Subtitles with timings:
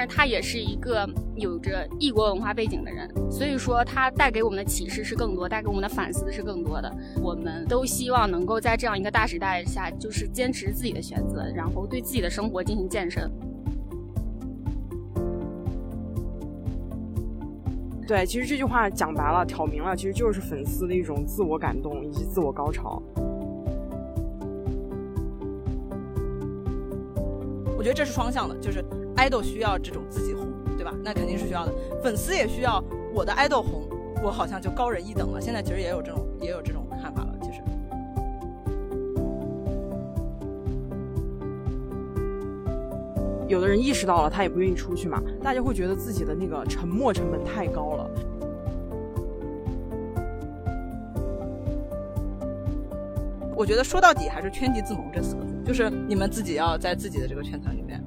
[0.00, 6.92] 是他也是一个有着异国文化背景的人，所以说他带给我们的启示是更多，带给我们的反思是更多的。
[7.22, 13.30] 我们都希望能够在这样一个大时代下，就是坚持自己的选择，然后对自己的生活进行健身。
[18.06, 23.00] 对，其实这句话讲白了，挑明了，其实就是粉丝的一种自我感动以及自我高潮。
[27.78, 28.84] 我觉得这是双向的，就是
[29.20, 30.48] 爱豆需要这种自己红，
[30.78, 30.94] 对吧？
[31.04, 31.74] 那肯定是需要的。
[32.02, 33.86] 粉丝也需要我的爱豆红，
[34.24, 35.38] 我好像就高人一等了。
[35.38, 37.36] 现在其实也有这种，也有这种看法了。
[37.42, 37.60] 其实，
[43.46, 45.22] 有的人意识到了，他也不愿意出去嘛。
[45.42, 48.10] 大家会觉得自己的那个沉默成本太高了。
[53.54, 58.02] 我觉得说到底还是圈地自萌这四个字，就是你们自己要在自己的这个圈层里面。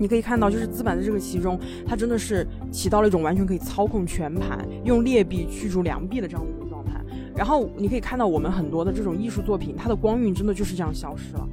[0.00, 6.92] 你可以看到，就是资本在这个其中，它真的是起到了一种完全可以操控全盘、用劣币驱逐良币的这样的一种状态。
[7.36, 11.46] 然后你可以看到，我们很多的这种艺术作品，它的光晕真的就是这样消失了。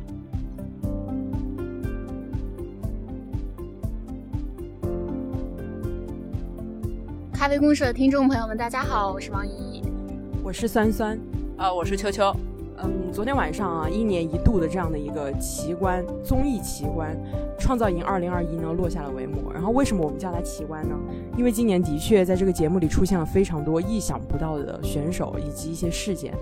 [7.33, 9.83] 咖啡公社的听众朋友们，大家好，我是王怡，
[10.41, 11.19] 我是酸酸，
[11.57, 12.33] 啊，我是秋秋。
[12.83, 17.17] 嗯，昨天晚上啊，一年一度的这样的一个奇观综艺奇观
[17.61, 19.51] 《创造营二零二一》呢落下了帷幕。
[19.51, 20.95] 然后为什么我们叫它奇观呢？
[21.35, 26.33] 因为今年的确在这个节目里出现了非常多意想不到的选手以及一些事件。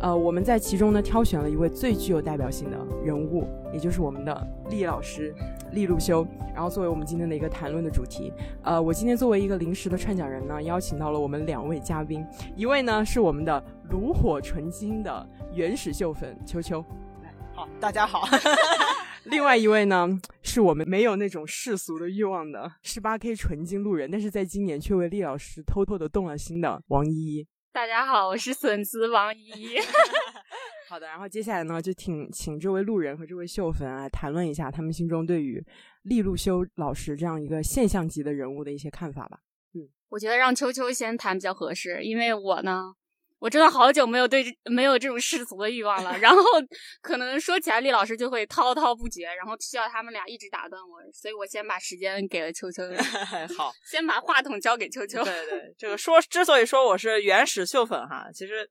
[0.00, 5.34] 呃，我们在其中呢挑选了一位最具有代表性的人物，也就是我们的厉老师
[5.72, 8.32] 厉路修，然后作为我们今天的一个谈论的主题。
[8.62, 12.24] 呃，我今天作为一个临时的串讲人呢，邀请到了我们两位嘉宾，
[12.56, 15.28] 一位呢是我们的炉火纯青的。
[15.52, 16.84] 原始秀粉秋秋，
[17.54, 18.26] 好，大家好。
[19.24, 20.08] 另外一位呢，
[20.42, 27.46] 是我们没有那种世俗的欲望的十八 K 纯金路人，但是在今年却为厉老师偷偷的动了心的王依依。
[27.72, 29.78] 大家好，我是笋子王依依。
[30.88, 35.64] 好的，然后接下来呢，就请请这位路人和这位秀粉啊，谈论一下他们心中对于
[36.02, 39.38] 利路修老师这样一个现象级的人物的一些看法吧。
[39.74, 42.94] 嗯，我觉得让秋秋先谈比较合适，因为我呢。
[43.44, 46.42] 我真的好久没有对没有这种世俗的欲望了，然后
[47.02, 52.82] 可能说起来厉老师就会滔滔不绝，然后需要他们俩一直打断我，所以我先把时间给了秋秋。
[53.54, 55.22] 好， 先把话筒交给秋秋。
[55.22, 58.66] 对对，这个说之所以说我是原始秀粉哈，其实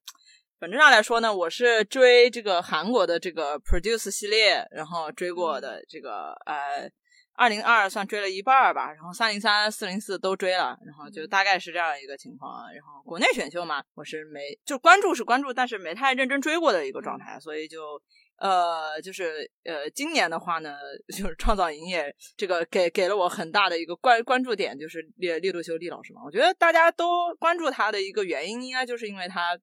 [0.58, 6.90] 本质上来说呢，我是追这个韩国的这个 Produce 系列，然后追过的这个呃。
[7.36, 12.72] 二零二算追了一半吧，然后三零三、四零四都追了，然后就大概是这样一个情况。
[12.72, 18.00] 然后国内选秀嘛，我是没就关注是关注，但是没太认真追过的一个状态，所以就
[18.38, 20.78] 呃就是呃今年的话呢，
[21.08, 26.22] 就是创造营业这个给给了我很大的一个关关注点，就是列列度修利老师嘛。
[26.24, 29.58] 我觉得大家都关注他的一个原因，应该就是因为他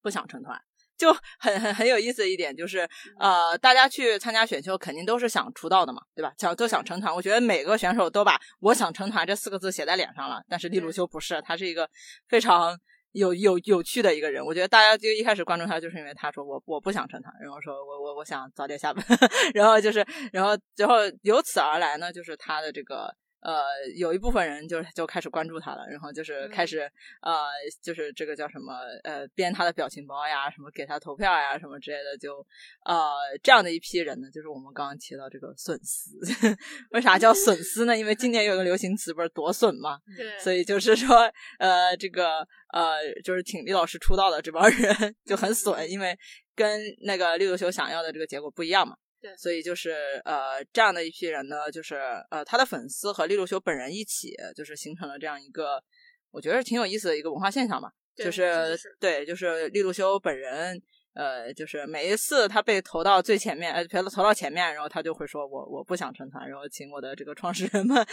[0.00, 0.56] 不想成团。
[0.96, 2.88] 就很很很有意思的一点就是，
[3.18, 6.32] 呃，大家去参加选秀肯定都是想出道的嘛，对吧？
[6.38, 7.12] 想都想成团。
[7.14, 11.88] 我觉得每个选手都把我想成团这四个字写在脸上了，但是利鲁修不是，他是一个
[12.28, 12.78] 非常
[13.12, 14.44] 有有有趣的一个人。
[14.44, 19.04] 我觉得大家就一开始关注他，就是因为他说我我不想成团，然后说我我我想早点下班，
[19.54, 23.14] 然后就是然后然后由此而来呢，就是他的这个。
[23.42, 23.62] 呃，
[23.96, 27.46] 有一部分人就就开始关注他了，然后就是开始呃，
[27.82, 32.38] 就是这个叫什么呃，编他的表情包呀，什么给他投票呀，什么之类的，就
[32.84, 36.18] 呃这样的一批人呢，就是我们刚刚提到这个笋丝。
[36.90, 37.96] 为啥叫笋丝呢？
[37.96, 46.16] 因为今年有个流行词不是夺笋嘛，对，所以就是说呃，这个呃，就是挺李老师出道的这帮人 就很损，因为
[46.54, 48.96] 跟那个六六修想要的这个结果不一样嘛。
[49.22, 51.94] 对，所以就是呃，这样的一批人呢，就是
[52.30, 55.82] 呃，他的粉丝和利路修本人一起，就是形成了这样一个，
[56.32, 57.88] 我觉得挺有意思的一个文化现象吧。
[58.16, 60.82] 就是对，就是利路修本人。
[61.14, 68.06] 呃，就是每一次他被投到最前面，呃，投投到前面，然后他就会说：“我我不想成团，然后请我的这个创始人们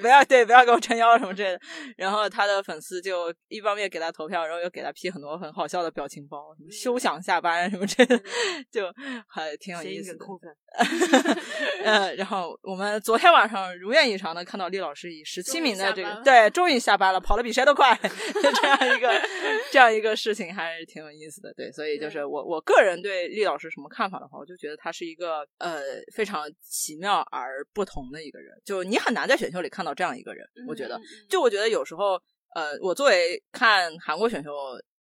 [0.00, 1.60] 不要对不要给我撑腰什么之类的。”
[1.96, 8.18] 然后他的粉丝就一方面给他投票，然后又给他 P 很多很好笑的表情包，什么休想下班什么之类的，
[8.70, 8.90] 就
[9.28, 10.24] 还挺有意思的。
[11.84, 19.12] 呃，然后我们昨天晚上如愿以偿的看到厉老师以十七名的这个对，终于下班了，跑得比谁都快， 这样一个
[19.70, 21.52] 这样一个事情还是挺有意思的。
[21.54, 25.80] 对，所以就是我我个人对厉老师什么看法的话，我就觉得他是一个呃
[26.14, 30.46] 非常奇妙而不同的一个人，就你很难在选秀里看到这样一个人。
[30.68, 32.20] 我觉得，就我觉得有时候
[32.54, 34.50] 呃，我作为看韩国选秀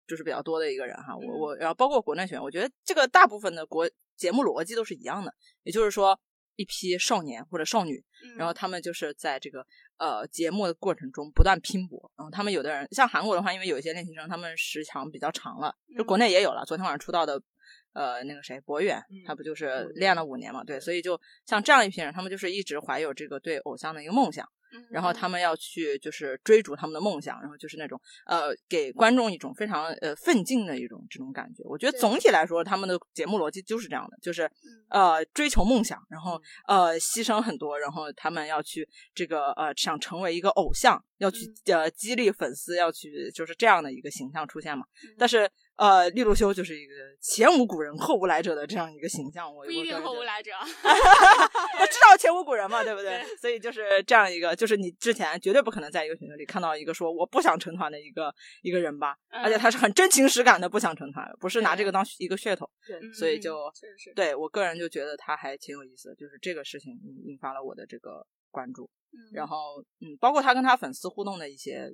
[0.06, 3.88] 就是比较多的一个人哈，我我然后包括国内选，我觉得这个大部分的国。
[4.16, 5.30] 节目逻辑都是一样的，
[5.62, 6.18] 也就是说，
[6.56, 8.02] 一批少年或者少女，
[8.36, 9.64] 然后他们就是在这个
[9.98, 12.10] 呃节目的过程中不断拼搏。
[12.16, 16.64] 然后他们有的人像韩国的话，因为有一些练习生他们时长比较长了，就国内也有了。
[16.66, 17.40] 昨天晚上出道的
[17.92, 20.64] 呃那个谁博远，他不就是练了五年嘛？
[20.64, 24.48] 对，所以就像这样一批人，他们就是一直怀有这个对偶像的一个梦想。
[24.90, 31.62] 然后他们要去就是追逐他们的梦想，然后就是那种呃给观众一种非常呃奋进的一种这种感觉。
[31.64, 34.50] 我觉得总体来说，他们的节目逻辑就是这样的，就是
[34.88, 44.84] 呃追求梦想，然后呃牺牲很多，然后他们要去这个呃想成为一个偶像，要去呃激励粉丝，要去就是这样的一个形象出现嘛。
[45.18, 45.50] 但是。
[45.76, 50.50] 呃，利路修就是一个前无古人后无来者的这样一个形象，我不一定后无来者，
[51.80, 53.22] 我知道前无古人嘛，对不对？
[53.38, 63.70] 所以就是这样一个，就是你之前绝对不可能在一个选秀里看到一个说我不想成团的一个一个人吧，而且他是很真情实感的不想成团，不是拿这个当一个噱头，对所以就
[64.14, 66.92] 对我个人就觉得他还挺有意思，就是这个事情
[67.26, 68.88] 引发了我的这个关注，
[69.34, 71.92] 然后嗯，包括他跟他粉丝互动的一些。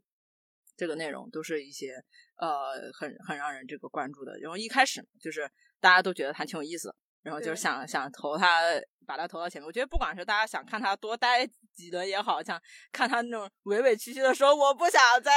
[0.77, 1.95] 这个内容都是一些
[2.37, 8.61] 呃很很让人这个关注的，然后一开始就是大家都觉得他挺有意思，然后就是想想投他，
[9.07, 9.67] 把他投到前面。
[9.67, 12.61] 我觉得不管是大家想看他多待几轮也好，像
[12.91, 15.33] 看他那种委委屈屈的说我不想再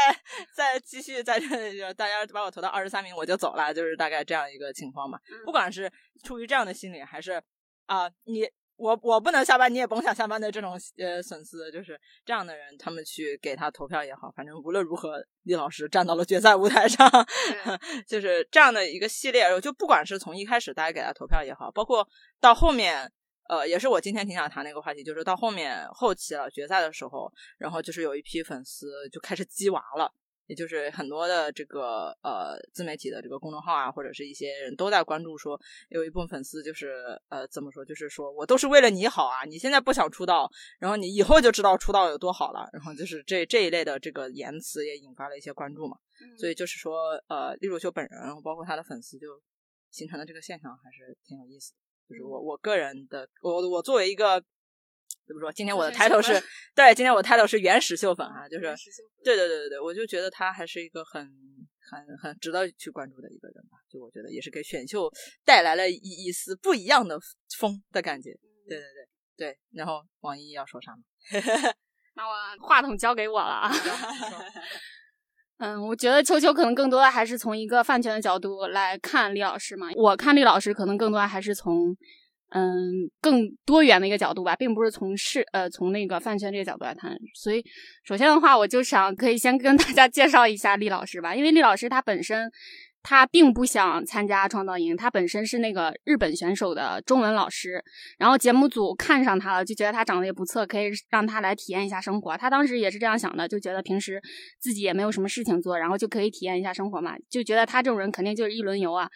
[0.56, 5.20] 再继续在这里，大家把我投到二十三名我就走了，就是大概这样一个情况嘛。
[5.46, 5.92] 不管是
[6.24, 7.42] 出于这样的心理，还是
[7.86, 8.50] 啊你。
[8.78, 17.10] 我我不能下班，你也甭想下班的这种呃粉丝，就是这样的人，他们去给他投票也好，反正无论如何，李老师站到了决赛舞台上，
[18.06, 19.46] 就是这样的一个系列。
[19.62, 22.08] 就不管是从一开始大家给他投票也好，包括
[22.42, 23.12] 到后面，
[23.48, 30.12] 呃，也是我今天挺想谈那个话题，就是到后面后期了决赛的时候，然后就是有一批粉丝就开始鸡娃了。
[30.48, 35.60] 也就是很多的这个呃自媒体的这个公众号啊，或者是一些人都在关注，说
[35.90, 40.50] 有一部分粉丝就是呃怎么说，就是说我都是为了你好啊，你现在不想出道，
[40.80, 45.98] 然后你以后就知道出道有多好了，然后就是这这一类的这个言辞也引发了一些关注嘛，
[46.38, 49.42] 所以就是说呃李汝秀本人，然后包括他的粉丝就
[49.92, 51.74] 形成的这个现象还是挺有意思，
[52.10, 54.44] 就是我我个人的我我作为一个。
[55.28, 55.52] 怎么说？
[55.52, 56.42] 今天我的 title 是
[56.76, 58.66] 对，今天我的 title 是原始秀粉啊，就是
[59.24, 61.28] 对对对对对，我就觉得他还是一个很
[61.80, 65.12] 很很值得去关注的一个人吧，就我觉得也是给选秀
[65.44, 67.20] 带来了一一丝不一样的
[67.58, 68.30] 风的感觉。
[68.68, 69.08] 对对对
[69.38, 71.02] 对，然后王一要说啥吗？
[72.16, 73.72] 那我话筒交给我了啊。
[75.58, 81.96] 嗯，我觉得秋秋可能更多的还是从一个饭圈的角度来看李老师嘛，我看李老师可能更多的还是从。
[82.56, 87.14] 嗯，更多元的一个角度吧，并不是从事呃从那个饭圈这个角度来谈。
[87.34, 87.62] 所以，
[88.06, 92.50] 首先的话，我就想可以先跟大家介绍一下厉老师吧，因为厉老师他本身。
[93.08, 97.80] 他并不想参加创造营，他本身是那个日本选手的中文老师，
[98.18, 102.36] 然后节目组看上他了，就觉得他长得也不错，可以让他来体验一下生活。
[102.36, 104.20] 他当时也是这样想的，就觉得平时
[104.60, 109.08] 自己也没有什么事情做，然后就可以体验一下生活嘛，就觉得他这种人肯定就是一轮游啊，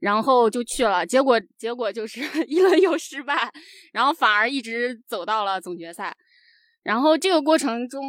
[0.00, 3.50] 然后就去了，结果结果就是 一轮游失败，
[3.92, 6.14] 然后反而一直走到了总决赛，
[6.84, 8.00] 然后这个过程中。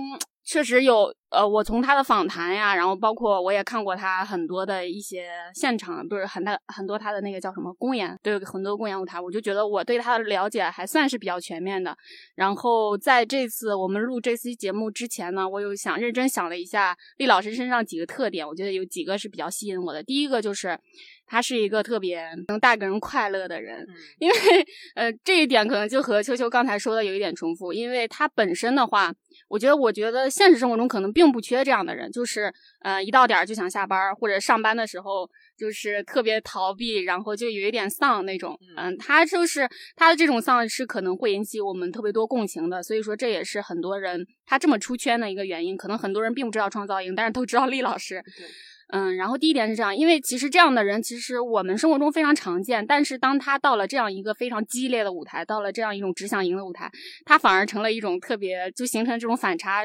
[0.45, 11.97] 确实有，呃，我从他的访谈呀，然后包括我也看过他很多的一些现场，不是很大很多他的那个叫什么公演，对，很多公演舞台，我就觉得我对他的了解还算是比较全面的。
[12.35, 20.03] 然后在这次我们录这期节目之前呢，我又想认真想了一下厉老师身上几个特点，我觉得有几个是比较吸引我的。
[20.03, 20.79] 第一个就是。
[21.25, 23.87] 他是一个特别能带给人快乐的人，
[24.19, 24.35] 因为
[24.93, 29.11] 呃这一点可能就和秋秋刚才说的有一点重复，因为他本身的话，
[29.47, 38.57] 我觉得我觉得现实生活中可能并不缺这样的人，就是呃一到点儿就想下班，或者上班的时候就是特别逃避，然后就有一点丧那种。
[38.77, 45.77] 嗯，他就是他的这种丧是可能会引起我们特别多共情的，所以说这也是很多人他这么出圈的一个原因。
[45.77, 48.23] 可能很多人并不知道创造营，但是都知道厉老师。
[48.89, 56.91] 嗯，然后第一点是这样，因为其实这样的人其实我们生活中非常常见，但是当他到了这样一个非常激烈的舞台，到了这样一种只想赢的舞台，
[57.25, 59.81] 他反而成了一种特别，就形成这种反差，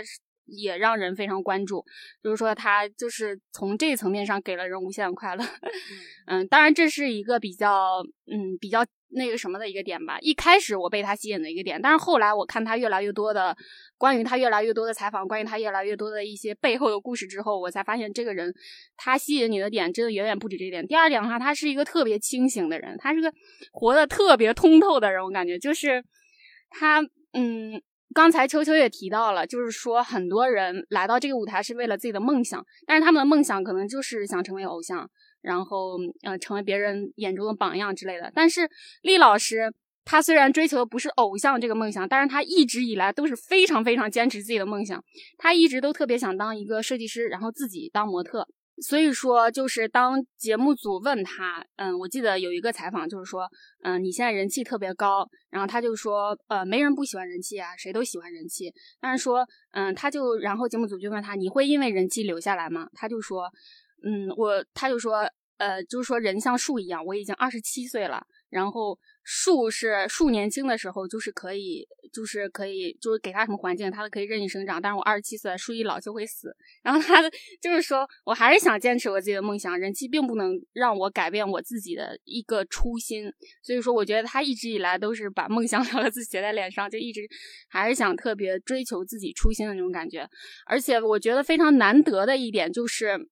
[0.48, 1.84] 也让人非常关注。
[2.22, 5.44] 就是说他就是从这一层面上给了人无限的快乐。
[6.26, 8.84] 嗯，当然这是一个比较，嗯，比较。
[9.10, 13.56] 那个什么的一个点吧，一开始我被他吸引的一个点，但是后来我看他越来越多的
[13.96, 18.52] 关于他越来越多的采访，关于他越来越多的一些背后的故事之后，我才发现这个人
[18.98, 20.86] 他吸引你的点真的远远不止这一点。
[20.86, 23.32] 第二点的话，他是一个特别清醒的人，他是个
[23.72, 26.04] 活得特别通透的人，我感觉就是
[26.68, 27.00] 他，
[27.32, 27.80] 嗯，
[28.14, 35.08] 刚才秋秋也提到了，就是说很多人来到这个舞台是为了自己的梦想，但是他们的梦想可能就是想成为偶像。
[35.40, 38.30] 然后呃成为别人眼中的榜样之类的。
[38.34, 38.68] 但是
[39.02, 39.72] 厉老师
[40.04, 45.02] 他虽然追求的不是偶像这个梦想，但是他一直以来都是非常非常坚持自己的梦想。
[45.38, 48.48] 他一直都特别想当一个设计师，然后自己当模特。
[48.80, 53.48] 所以说，就是当节目组问他，嗯，我记得有一个采访，就是说，
[53.82, 58.72] 嗯，你现在人气特别高，然后他就说，呃，没人不喜欢人气啊，谁都喜欢人气。
[59.00, 62.88] 但是说，嗯，他就，然后节目组就问他，你会因为人气留下来吗？
[62.94, 63.50] 他就说，
[64.04, 68.98] 嗯，我，他就说，呃，就是说人像树一样，我已经二十七岁了，然后。
[69.30, 74.80] 树是树年轻的时候，就是可以，就是可以，就是给它什么环境，它都可以任意生长。
[74.80, 76.56] 但是我二十七岁，树一老就会死。
[76.82, 77.30] 然后他的
[77.60, 83.30] 就是说我还是想坚持我自己的梦想，人气并不能让我改变我自己的一个初心。
[83.62, 87.28] 所以说，我觉得他一直以来都是把梦想 两个字写在脸上，就一直
[87.68, 90.26] 还是想特别追求自己初心的那种感觉。
[90.64, 93.28] 而且我觉得非常难得的一点就是，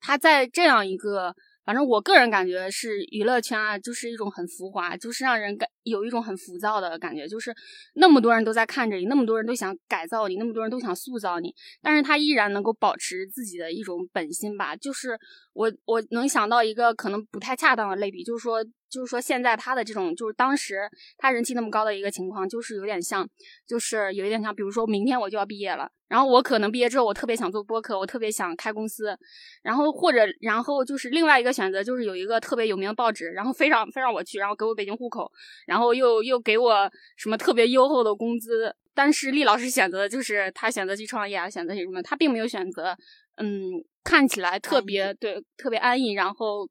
[0.00, 1.34] 他在这样一个。
[1.68, 7.54] 反正我个人感觉是娱乐圈啊，就是一种很浮华，就是让人感有一种很浮躁的感觉，就是
[7.94, 14.76] 那么多人都在看着你，那么多人都想改造你，那么多人都想塑造你，但是他依然能够保持自己的一种本心吧。
[14.76, 15.18] 就是
[15.52, 18.64] 我我能想到一个可能不太恰当的类比，就是说。
[18.90, 23.28] 就是说，现在他的这种，就是当时他人气那么高的一个情况，就是有点像，
[23.66, 29.14] 就是有一点像，比如说明天我就要毕业了，然后我可能毕业之后，我特别想做播客，我特别想开公司，
[29.62, 35.30] 然后或者然后就是另外一个选择，就是有一个特别有名的报纸，然后非让非让我去，然后给我北京户口，
[35.66, 42.96] 然后又又给我什么特别优厚的工资，但是厉老师选择就是他选择去创业啊，选择什么，他并没有选择，
[43.36, 43.70] 嗯，
[44.02, 46.68] 看起来特别对，特别安逸，然后。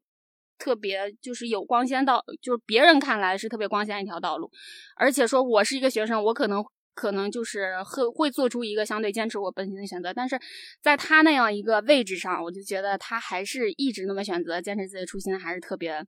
[0.60, 4.50] 特别就是有光鲜道，就是别人看来是特别光鲜一条道路，
[4.96, 10.36] 而且说我是一个学生，我可能可能就是会会做出一个相对坚持我本心的选择，但是
[10.82, 16.04] 在他那样一个位置上，我就觉得他还是一直那么选择坚持自己的初心，还是特别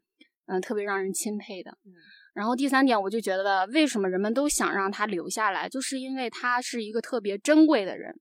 [0.47, 1.77] 嗯特别让人钦佩的。
[2.39, 8.15] 然后第三点，我就觉得为什么人们都想让他留下来，就是因为他是一个特别珍贵的人，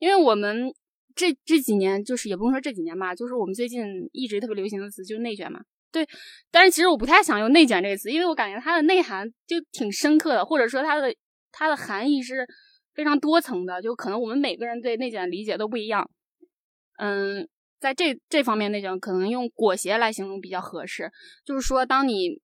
[0.00, 0.74] 因为我们。
[1.16, 5.60] 这这几年就是也不用说这几年吧，就是我们最近一直特别流行的词就是内卷嘛。
[5.90, 6.06] 对，
[6.52, 11.12] 但是其实我不太想用内卷这个词，因为我感觉它的内涵就挺深刻的，或者说它的
[11.50, 12.46] 它的含义是
[12.94, 16.08] 非常多层的，就可能我们每个人对内卷的理解都不一样。
[16.98, 17.46] 嗯，
[17.80, 21.10] 在这这方面内卷可能用裹挟来形容比较合适，
[21.44, 22.40] 就是说当你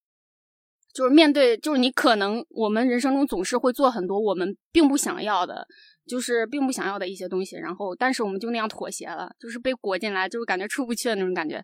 [0.96, 5.66] 就是面对就是你可能我们人生中总是会做很多我们并不想要的。
[6.08, 11.60] 就是并不想要的一些东西，然后但是我们就那样妥协了，就是被裹进来，就是感觉出不去的那种感觉。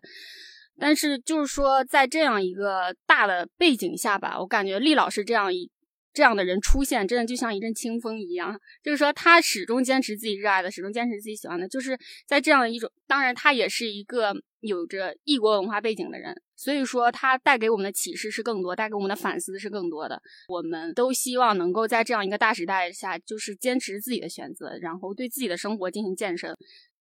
[0.77, 5.71] 但是就是说，在这样一个大的背景下吧，我感觉厉老师这样一
[6.13, 8.59] 这样的人出现，真的就像一阵清风一样。
[8.83, 11.97] 就是说，他始终坚持自己热爱的，始终坚持自己喜欢的，就是
[12.27, 16.35] 在这样一种，当然他也是一个有着异国文化背景的人。
[16.55, 20.21] 所以说，它带给我们的启示是更多，带给我们的反思是更多的。
[20.47, 26.55] 我们都希望能够在这样一个大时代下，就是坚持自己的选择，然后对自己的生活进行健身。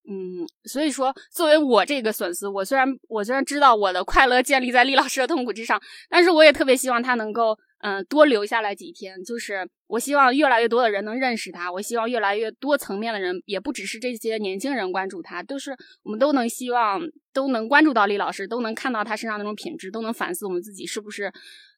[0.09, 7.57] 嗯，所以说，作为我这个粉丝，我虽然我虽然知道我的快乐建立在厉老师的痛苦之上，但是我也特别希望他能够。
[7.83, 11.71] 嗯，多留下来几天，就是我希望越来越多的人能认识他。
[11.71, 17.01] 我希望越来越多层面的人，也不只是这些年轻人关注他，都是我们都能希望
[17.33, 21.33] 都能关注到李老师，都能看到他身上那种品质，都能反思我们自己是不是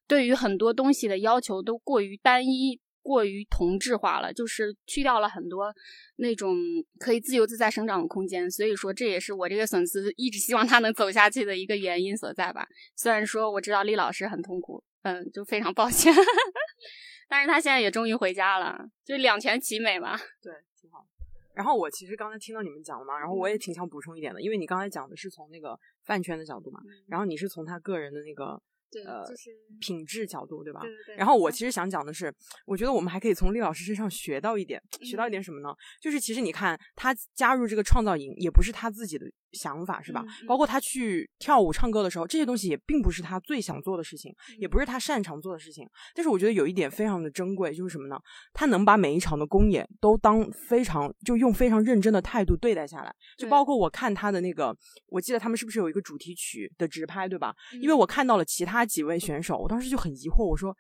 [0.07, 5.75] 对于很多东西的要求都过于单一、过于同质化了，就是去掉了很多
[6.17, 6.55] 那种
[6.99, 8.51] 可以自由自在生长的空间。
[8.51, 12.67] 所以说，这也是我这个粉丝一直希望他能走下去的一个原因所在吧。
[12.95, 14.85] 虽然说我知道李老师很痛苦。
[15.05, 16.13] 嗯，就非常抱歉，
[17.29, 20.19] 但是他现在也终于回家了，就两全其美嘛。
[20.43, 21.07] 对，挺好。
[21.55, 28.61] 然后我其实刚才听到你们讲了嘛，然后我也挺想补充一点的，因为你刚才讲的是从那个饭圈的角度嘛，然后你是从他个人的那个。
[29.09, 30.79] 呃，就是品质角度，对吧？
[30.81, 31.17] 对对对。
[31.17, 32.33] 然后我其实想讲的是，
[32.65, 35.75] 我觉得我们还可以从厉老师身上学到一点，学到一点什么呢？
[36.01, 40.25] 就是其实你看，他加入这个创造营也不是他自己的想法，是吧？
[40.47, 45.89] 包括他去跳舞、唱歌的时候，这些东西也并不是他最想做的事情，也不是他擅长做的事情。
[46.15, 48.19] 但是我觉得有一点非常的珍贵，就是什么呢？
[48.53, 53.15] 他能把每一场的公演都当非常，就用非常认真的态度对待下来。
[53.37, 54.77] 就包括我看他的那个，
[55.09, 57.55] 我记得他们是不是有一个主题曲的直拍，对吧？
[57.81, 58.85] 因为我看到了其他。
[58.85, 60.77] 几位选手，我当时就很疑惑，我说，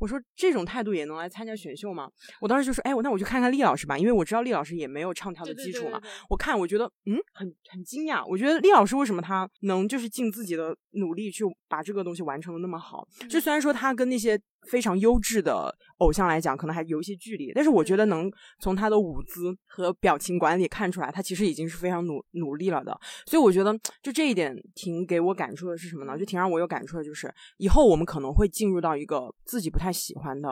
[0.00, 2.10] 我说这种态度也能来参加选秀吗？
[2.40, 6.00] 我当时就说，哎，我那我去看看厉老师吧，因为我知道厉老师也没有唱跳的基础嘛。
[6.28, 8.26] 我看，我觉得，嗯，很很惊讶。
[8.26, 13.06] 我觉得厉老师为什么他能就是尽自己的努力去把这个东西完成的那么好？
[13.28, 17.52] 就虽然说他跟那些非常优质的偶像来讲，可能还有一些距离。
[17.54, 22.98] 但是我觉得能从他的舞姿和表情管理看出来，他其实已经是非常努努力了的。
[23.26, 26.18] 所以我觉得，就这一点挺给我感触的是什么呢？
[26.18, 30.50] 就挺让我有感触的，就是以后我们可能会进入到一个自己不太喜欢的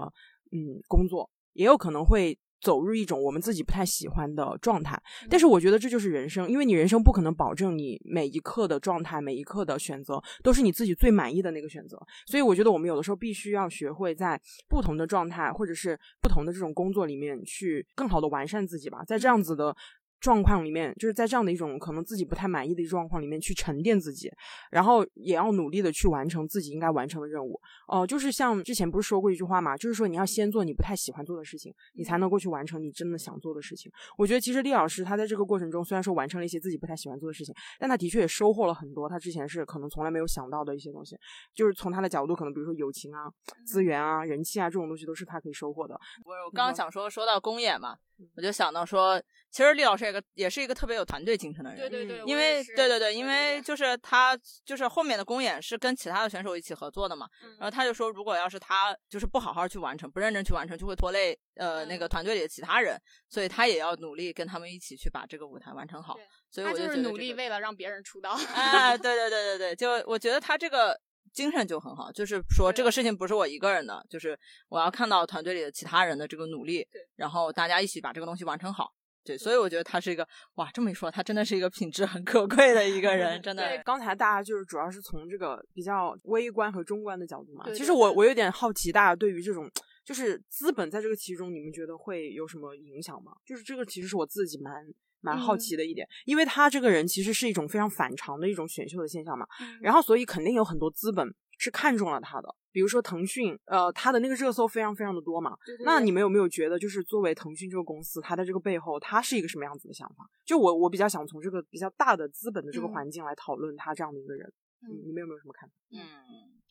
[0.52, 2.38] 嗯工作，也有可能会。
[2.60, 19.74] 走入一种我们自己不太喜欢的状态，但是我觉得这就是人生，因为你人生不可能保证你每一刻的状态、每一刻的选择都是你自己最满意的那个选择，所以我觉得我们有的时候必须要学会在不同的状态或者是不同的这种工作里面去更好的完善自己吧，在这样子的。
[20.20, 24.30] 状况里面，就是在这样的一种可能自己不太满意的状况里面去沉淀自己，
[24.70, 27.60] 然后也要努力的去完成自己应该完成的任务。
[27.86, 33.90] 哦，就是像之前不是说过一句话嘛，就是说你要先做你不太喜欢做的事情，你才能够去完成你真的想做的事情。
[34.16, 41.16] 我觉得其实厉老师他在这个过程中，虽然说完成了一些自己不太喜欢做的事情，但他的确也收获了很多他之前是可能从来没有想到的一些东西。
[41.54, 43.30] 就是从他的角度，可能比如说友情啊、
[43.66, 45.98] 资源啊、人气啊这种东西都是他可以收获的。
[46.24, 47.96] 我我刚刚想说说到公演嘛，
[48.36, 49.22] 我就想到说。
[49.50, 57.26] 其实厉老师也个也是一个特别有团队精神的人，对对对，因为对对对，因为就是他就是后面的公演是跟其他的选手一起合作的嘛，
[57.58, 66.14] 然后他就说，如果要是他就是不好好去完成，不认真去完成，就会拖累呃那个团队里的其他人，所以他也要努力跟他们一起去把这个舞台完成好。
[66.50, 68.38] 所以我就是努力为了让别人出道。
[68.54, 70.94] 哎， 对对对对对，就我觉得他这个
[71.32, 78.92] 精神就很好，就是说这个事情不是我一个人的，就是我要看到团队里的其他人的这个努力，然后大家一起把这个东西完成好。
[79.24, 83.82] 对，所以我觉得他是一个哇，这么一说，他真的是一个品质很可贵的一个 人，真的。
[83.84, 87.66] 刚才大家就是主要是从这个比较微观和中观的角度嘛。
[87.74, 89.70] 其实我我有点好奇，大家对于这种
[90.02, 93.32] 就是资本在这个其中，你们觉得会有什么影响吗？
[93.44, 94.72] 就是这个其实是我自己蛮
[95.20, 99.46] 蛮好奇的一点，因为他这个人其实是一种非常反常的一种选秀的现象嘛。
[99.80, 102.54] 然后所以肯定有很多资本是看中了他的。
[102.70, 105.56] 比如说腾讯，呃，他的那个热搜非常非常的多嘛。
[105.84, 110.24] 那你们有没有觉得，就是作为腾讯这个公司，它的这个背后，它是一个什么样子的想法？
[110.44, 114.46] 就我我比较想从这个比较大的资本的这个环境来讨论他这样的一个人。
[114.82, 115.74] 嗯，你们有没有什么看法？
[115.90, 115.98] 嗯，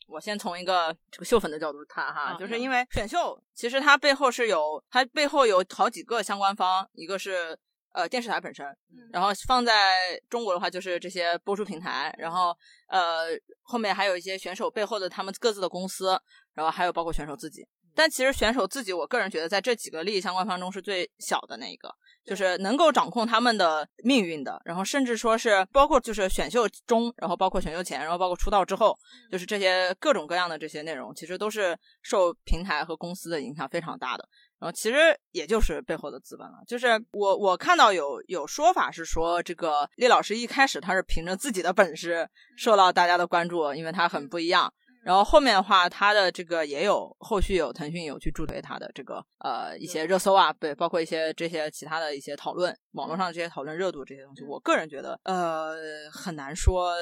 [0.06, 7.58] 我先从一个这个秀粉的角度看哈，就是因为选秀其实它背后是有它背后有好几个相关方，一个是。
[7.98, 8.64] 呃，电视台本身，
[9.12, 12.56] 然后放在中国的话，就是这些播出平台，然后
[12.86, 16.16] 呃，后面还有一些选手背后的他们各自的公司，
[16.54, 17.66] 然后还有包括选手自己。
[17.96, 21.92] 但其实选手自己，我个人觉得在这几个利益相关方中是最小的那一个，
[22.24, 24.62] 就是能够掌控他们的命运的。
[24.64, 28.96] 然后甚至说是包括就是选秀中，然后包括选秀前，然后包括出道之后，
[29.32, 34.28] 就是这些各种各样的这些内容，其实都是受平台和公司的影响非常大的。
[34.60, 34.96] 然后其实
[35.30, 44.72] 也就是背后的资本了，就是我我看到有有说法是说，这个厉老师一开始他是凭着自己的本事受到大家的关注，因为他很不一样。
[45.04, 55.76] 然后后面的话，他的这个也有后续有腾讯有去助推他的这个呃一些热搜啊，对，包括一些这些其他的一些讨论，网络上这些讨论热度这些东西，我个人觉得呃
[56.12, 56.94] 很难说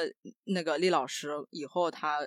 [0.44, 2.18] 那个厉老师以后他。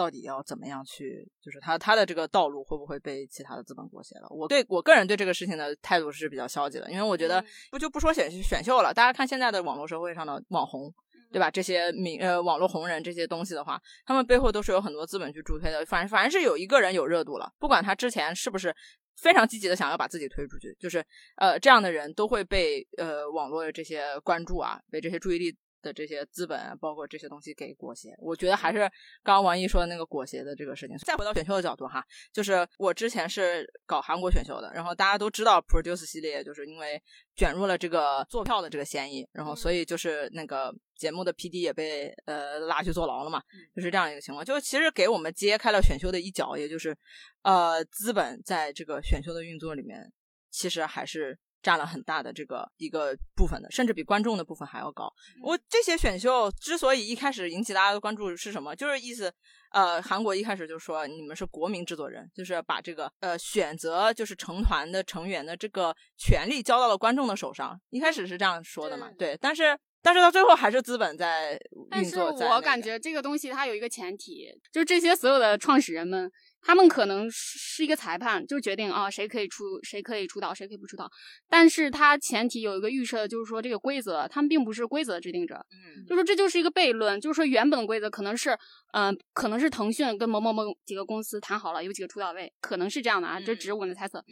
[0.00, 1.30] 到底要怎么样去？
[1.42, 4.26] 就是他他的这个道路会不会被其他的资本裹挟了？
[4.30, 10.90] 我对我个人对这个事情的态度是比较消极的，因为我觉得不就不说选选秀了，大家看现在的网络社会上的网红，
[11.30, 11.50] 对吧？
[11.50, 15.84] 这些名呃网络红人这些东西的话，他们背后都是有很多资本去助推的。
[15.84, 18.74] 反反正是有一个人有热度了，不管他之前是不是
[19.18, 21.04] 非常积极的想要把自己推出去，就是
[21.36, 25.54] 呃这样的人都会被呃网络的这些关注啊，被这些注意力。
[25.82, 28.80] 的这些资本，包括这些东西给裹挟，我觉得还是
[29.22, 30.96] 刚刚王毅说的那个裹挟的这个事情。
[30.98, 37.02] 再回到选秀的角度哈，就是我之前是搞韩国选秀的，然后大家都知道 Produce 系列，就是因为
[37.34, 43.42] 卷入了这个坐票的这个嫌疑，然后所以就是那个节目的 PD 也被呃拉去坐牢了嘛，
[43.74, 44.44] 就是这样一个情况。
[44.44, 46.96] 就其实给我们揭开了选秀的一角，也就是
[47.42, 50.12] 呃资本在这个选秀的运作里面，
[50.50, 51.38] 其实还是。
[51.62, 55.12] 占了很大的这个一个部分的，甚至比观众的部分还要高。
[55.42, 58.74] 我这些选秀之所以一开始引起大家的关注是什么？
[58.74, 59.32] 就是意思，
[59.72, 67.78] 呃，韩国一开始就说你们是国民制作人，就是把这个呃选择就是成团的成员的这个权利交到了观众的手上。
[67.90, 69.10] 一开始是这样说的嘛？
[69.18, 71.52] 对，但是但是到最后还是资本在
[71.96, 72.30] 运作。
[72.38, 76.30] 但是我感觉这个东西它有一个前提，就是这些所有的创始人们。
[76.62, 81.10] 他们可能是一个裁判，就决定啊谁可以出，谁可以出道，谁可以不出道。
[81.48, 85.54] 但是他前提有一个预设，就是说这个规则，他们并不是规则制定者。
[85.70, 88.56] 嗯，就说这就是一个悖论，就是说原本的规则可能是，
[88.92, 94.24] 嗯，可能是腾讯跟某某某几个公司谈好了，有几个出道位，可能是这样的啊，这只是我们的猜测。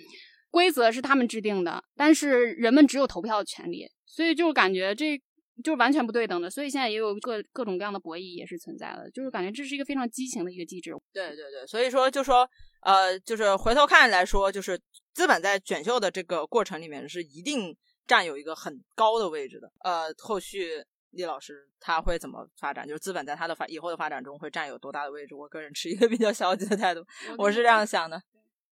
[0.50, 5.20] 规则是他们制定的，但是人们只有投票的权利，所以就感觉这。
[5.64, 10.92] 就是完全不对等的，所以现在也有各各种各样的博弈也是存在的，就是感觉这是一个非常畸形的一个机制。
[11.12, 12.48] 对对对，所以说就说
[12.82, 14.80] 呃，就是回头看来说，就是
[15.12, 19.70] 资本在选秀的这个过程里面是一定占有一个很高的位置的。
[19.82, 22.86] 呃，后续李老师他会怎么发展？
[22.86, 25.34] 就是资本在他的发以后的发展中会占有多大的位置？
[25.34, 27.04] 我个人持一个比较消极的态度，
[27.36, 28.22] 我是这样想的。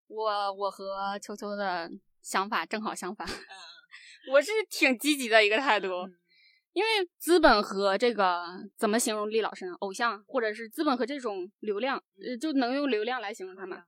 [0.08, 1.90] 我我和秋秋的
[2.22, 3.28] 想法正好相反，
[4.32, 5.88] 我是挺积极的一个态度。
[6.76, 8.44] 因为资本和这个
[8.78, 9.74] 怎么形容厉老师呢？
[9.80, 13.82] 偶像，或者是资本和这种流量，呃，就能用流量来形容他们。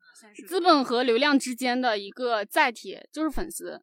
[0.48, 3.82] 资本和流量之间的一个载体就是粉丝。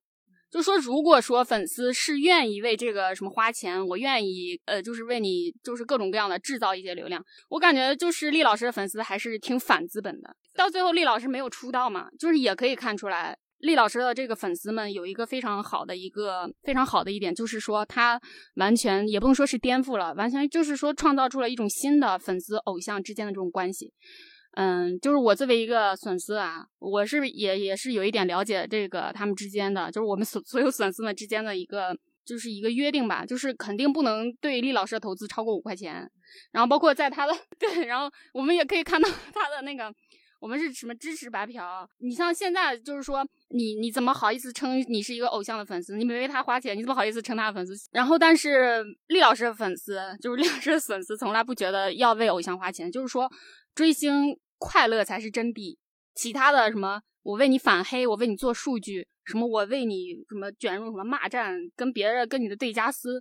[0.51, 7.23] 就说如果说粉丝是愿意为这个什么花钱，我愿意，呃，就是为你，就是各种各样的制造一些流量。
[7.51, 10.35] 我感觉就是厉老师的粉丝还是挺反资本的。
[10.55, 13.37] 到最后，厉老师没有出道嘛，就是也可以看出来。
[13.65, 18.21] 厉老师的这个粉丝们有一个非常好的一个非常好的一点，就是说他
[18.57, 23.91] 完全也不能说是颠覆了，完全就是说创造出了一种新的粉丝偶像之间的这种关系。
[24.57, 36.09] 嗯，就是我作为一个粉丝啊，我是也也是有一点了解这个他们之间的，就是我们所所有粉丝们之间的一个就是一个约定吧，就是肯定不能对厉老师的投资超过五块钱，
[36.53, 39.93] 然后包括在他的 对，然后我们也可以看到他的那个。
[40.45, 41.89] 我们是什么支持白嫖？
[42.01, 45.97] 你像现在就是说，你你怎么好意思称你是一个偶像的粉丝？
[45.97, 47.89] 你没为他花钱，你怎么好意思称他的粉丝？
[47.93, 53.27] 然后，但是厉老师的粉丝就是厉老师的粉丝，从来不觉得要为偶像花钱，就是说
[53.75, 55.79] 追星快乐才是真谛。
[56.15, 63.19] 其他的什么，我为你反黑，我为你做数据，什么我为你什么卷入什么骂战，跟别人跟你的对家撕。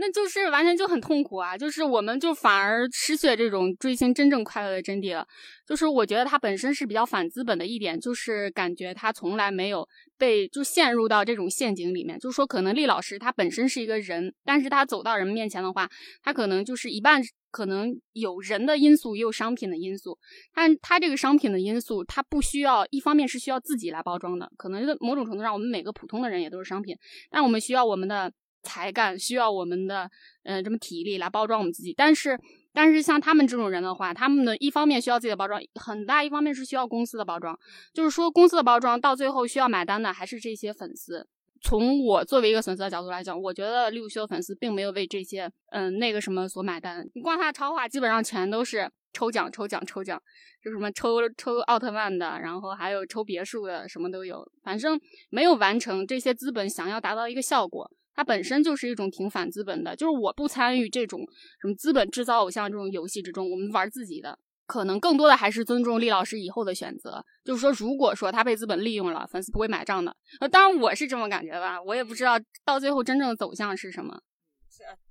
[0.00, 1.58] 那就是完全就很痛苦啊！
[1.58, 5.26] 就是我们就反而失去了这种追星真正快乐的真谛了。
[5.66, 9.86] 就是我觉得他本身是比较反资本的一点，就是感觉他从来没有
[10.16, 12.18] 被就陷入到这种陷阱里面。
[12.18, 15.86] 就是说，可能厉老师他本身是一个人，但是他走到人们面前的话，
[16.22, 20.18] 他可能就是一半可能有人的因素，也有商品的因素。
[20.54, 26.96] 但他这个商品的因素，他不需要一方面是需要自己来包装的，可能某种程度上，我们每个普通的人也都是商品，
[27.30, 28.32] 但我们需要我们的。
[28.62, 30.10] 才干需要我们的，
[30.44, 31.94] 嗯，这么体力来包装我们自己。
[31.96, 32.38] 但是，
[32.72, 37.58] 但是像他们这种人的话，他们的一方面需要自己的包装，很大一方面是需要公司的包装。
[37.92, 41.26] 就是说，公司的包装到最后需要买单的还是这些粉丝。
[41.62, 47.06] 从我作为一个粉丝的角度来讲，我觉得六修粉丝并没有为这些，嗯，那个什么所买单。
[47.14, 50.18] 你光他的超话，基本上全都是抽奖、抽奖、抽奖，
[50.64, 54.42] 就什么抽抽奥特曼的，然后还有抽别墅的，什么都有。
[54.62, 57.90] 反正没有完成这些资本想要达到一个效果。
[58.20, 61.26] 它本身就是一种挺反资本的，就是我不参与这种
[61.58, 67.24] 什么资本制造偶像这种游戏之中，我们玩自己的，可能更多的还是尊重厉老师以后的选择。
[67.42, 70.14] 就是说，如果说他被资本利用了，粉丝不会买账的。
[70.38, 74.20] 呃，当然我是这么感觉吧，我也不知道到最后真正的走向是什么。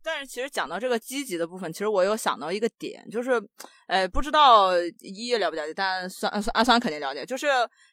[0.04, 3.32] 但是其实讲到这个积极的部分，其实我有想到一个点，就是，
[3.88, 7.26] 呃，不知道一叶了不了解，但酸阿酸肯定了解。
[7.26, 7.48] 就是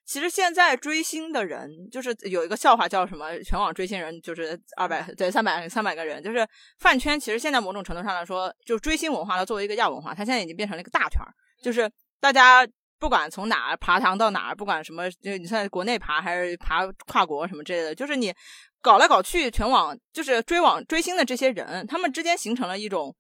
[0.05, 3.39] 其实现在追星的人，就是有一个笑话叫什么？
[3.41, 6.47] 全网追星人就是二百对三百三百个人，就是
[6.79, 7.19] 饭圈。
[7.19, 12.67] 其实现在某种程度上来说，就追星文化它作为一个亚文化，它现在已经变成了一个大圈儿，就是大家
[12.99, 18.33] 不管从哪儿爬堂到哪儿，不管什么，就你在国内爬还是爬跨国什么之类的，就是你。
[18.87, 23.13] 搞来搞去，全网就是追网追星的这些人，他们之间形成了一种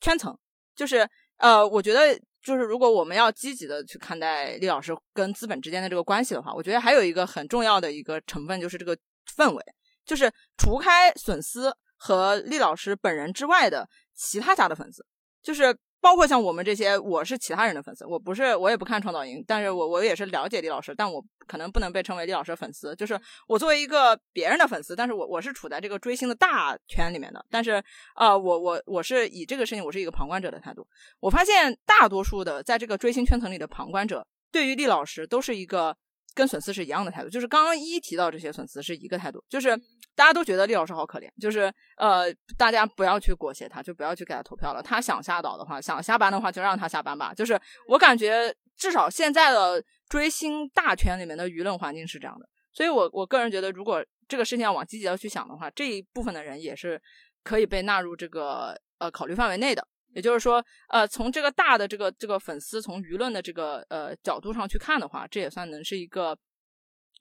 [0.00, 0.34] 圈层。
[0.74, 8.96] 就是呃，我觉得就是如果我们要积极的去看待厉老师跟资本之间的这个关系的话，我觉得还有一个很重要的一个成分就是这个
[9.36, 9.62] 氛围，
[10.06, 15.04] 就是除开粉丝和厉老师本人之外的其他家的粉丝，
[15.42, 15.76] 就是。
[16.02, 27.80] 包括像我们这些，我是其他人的粉丝，我不是，我也不看创造营，但是我我也是了解李老师，但我可能不能被称为李老师的粉丝，就是我作为一个别人的粉丝，但是我我是处在这个追星的大圈里面的，但是
[28.16, 30.84] 啊，我我我是以这个事情，我是一个旁观者的态度。
[31.20, 35.96] 我发现大多数的在这个追星圈层里的旁观者，对于李老师都是一个
[36.34, 39.80] 跟粉丝是一样的态度，就是刚刚一提到这些粉丝是一个态度，就是。
[40.14, 44.82] 大家都觉得厉老师好可怜，就是呃，大家不要去裹挟他，就不要去给他投票了。
[44.82, 47.32] 他想下岛的话，想下班的话，就让他下班吧。
[47.32, 52.46] 就是我感觉，至少现在的追星大圈里面的舆论环境是这样的。
[52.72, 57.00] 所以，我我个人觉得，如果这个事情要往积极的去想的话，这一部分的人也是
[57.42, 59.86] 可以被纳入这个呃考虑范围内的。
[60.14, 66.36] 也就是说，呃，从这个大的这个这个粉丝从舆论的这个呃角度上去看的话，这也算能是一个。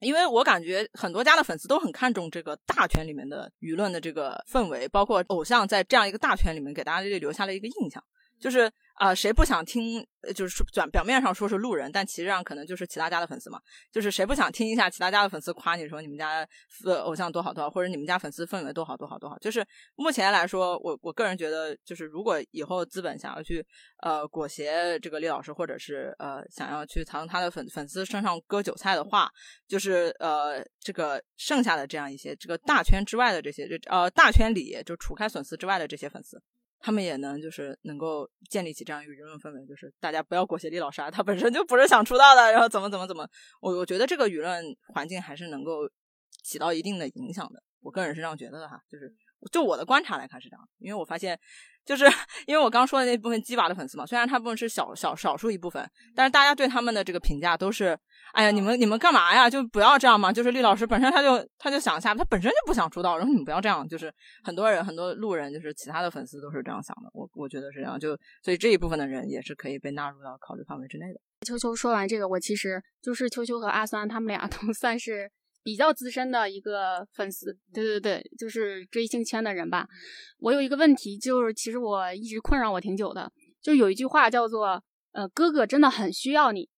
[0.02, 8.04] 因为我感觉很多家的粉丝都很看重这个大圈里面的舆论的这个氛围，包括偶像在这样一个大圈里面给大家留下了一个印象，
[8.40, 10.06] 就是啊，谁不想听？
[10.36, 13.60] 就是表表面上说是路人，但其实上可能就是其他家的粉丝嘛。
[13.92, 16.48] 就是谁不想听一下其他家的粉丝夸你说你们家
[16.86, 19.36] 呃偶像多好多好，或者你们家粉丝氛围多好多好多好。
[19.40, 23.66] 就是目前来说，我我个人觉得，就是如果以后资本想要去
[24.04, 29.28] 呃裹挟这个厉老师，或者是呃想要去从他的粉粉丝身上割韭菜的话，
[29.68, 36.40] 就是呃这个剩下的这样一些这个大圈之外的这些，就呃大圈里就除开粉丝之外的这些粉丝。
[36.82, 43.28] 他们也能就是能够建立起这样一个舆论氛围，就是大家不要裹挟李老师啊，他本身就不是想出道的，然后怎么怎么怎么，
[43.62, 44.64] 我我觉得这个舆论
[44.94, 45.88] 环境还是能够
[46.44, 49.14] 起到一定的影响的，我个人是这样觉得的哈，就是
[49.52, 51.40] 就我的观察来看是这样，因为我发现。
[51.84, 52.06] 就是
[52.46, 55.84] 因为我刚说的那部分鸡娃的粉丝嘛，虽然他部分是小小少数一部分，
[56.16, 57.98] 但是大家对他们的这个评价都是，
[58.34, 59.50] 哎呀，你们你们干嘛呀？
[59.50, 60.32] 就不要这样嘛！
[60.32, 63.86] 就是厉老师本身他就他就想下，他本身就不想出道，然后你们不要这样。
[63.88, 67.10] 就是很多人很多路人，就是其他的粉丝都是这样想的。
[67.14, 71.20] 我我觉得是这样，就所以这一部分的人也是可以被纳入到考虑范围之内的。
[71.48, 75.32] 秋秋说完这个，我其实就是秋秋和阿酸他们俩都 算是。
[75.64, 79.88] 比较资深的一个粉丝，对对对，就是追星圈的人吧。
[80.40, 86.70] 我有一个问题，就是其实我一直困扰我挺久的，就有一句话叫做“呃，哥哥真的很需要你”。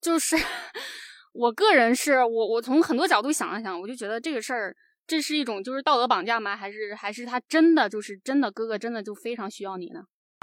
[0.00, 0.36] 就是
[1.32, 4.74] 我个人是我我从很多角度想了想，我就觉得这个事儿，
[5.06, 6.56] 这是一种就是道德绑架吗？
[6.56, 10.00] 还是还是他真的就是真的哥哥真的就非常需要你呢？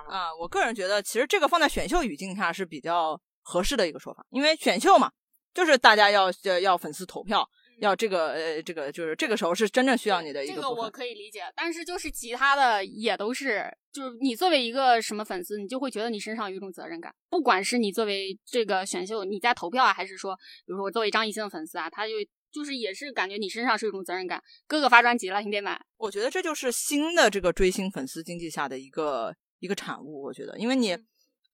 [0.08, 5.12] 啊，我个人觉得其实这个放在选秀语境下是比较合适的一个说法，因为选秀嘛，
[5.54, 7.50] 就是大家要要要粉丝投票。
[7.80, 10.56] 要这个呃，这个就是这个时候是真正需要你的一个。
[10.56, 17.14] 这个我可以理解，但是就是其他的也都是，就是你作为一个什么粉丝，你就会觉得你身上有一种责任感。
[17.30, 22.14] 不管是你作为这个选秀你在投票啊，还是说，比如说我作为张艺兴的粉丝啊，他就
[22.52, 24.42] 就是也是感觉你身上是一种责任感。
[24.68, 25.80] 哥哥发专辑了，你得买。
[25.98, 30.24] 我觉得这就是新的这个追星粉丝经济下的一个一个产物。
[30.24, 30.98] 我觉得，因为你。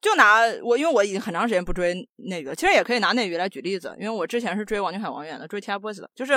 [0.01, 6.33] 就拿我，因为我已经很长时间不追内娱，其实也可以拿内娱来举例子，因为我之前是追王俊凯、王源的，追 TFBOYS 的，就是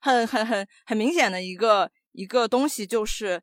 [0.00, 3.40] 很很很很明显的一个一个东西，就是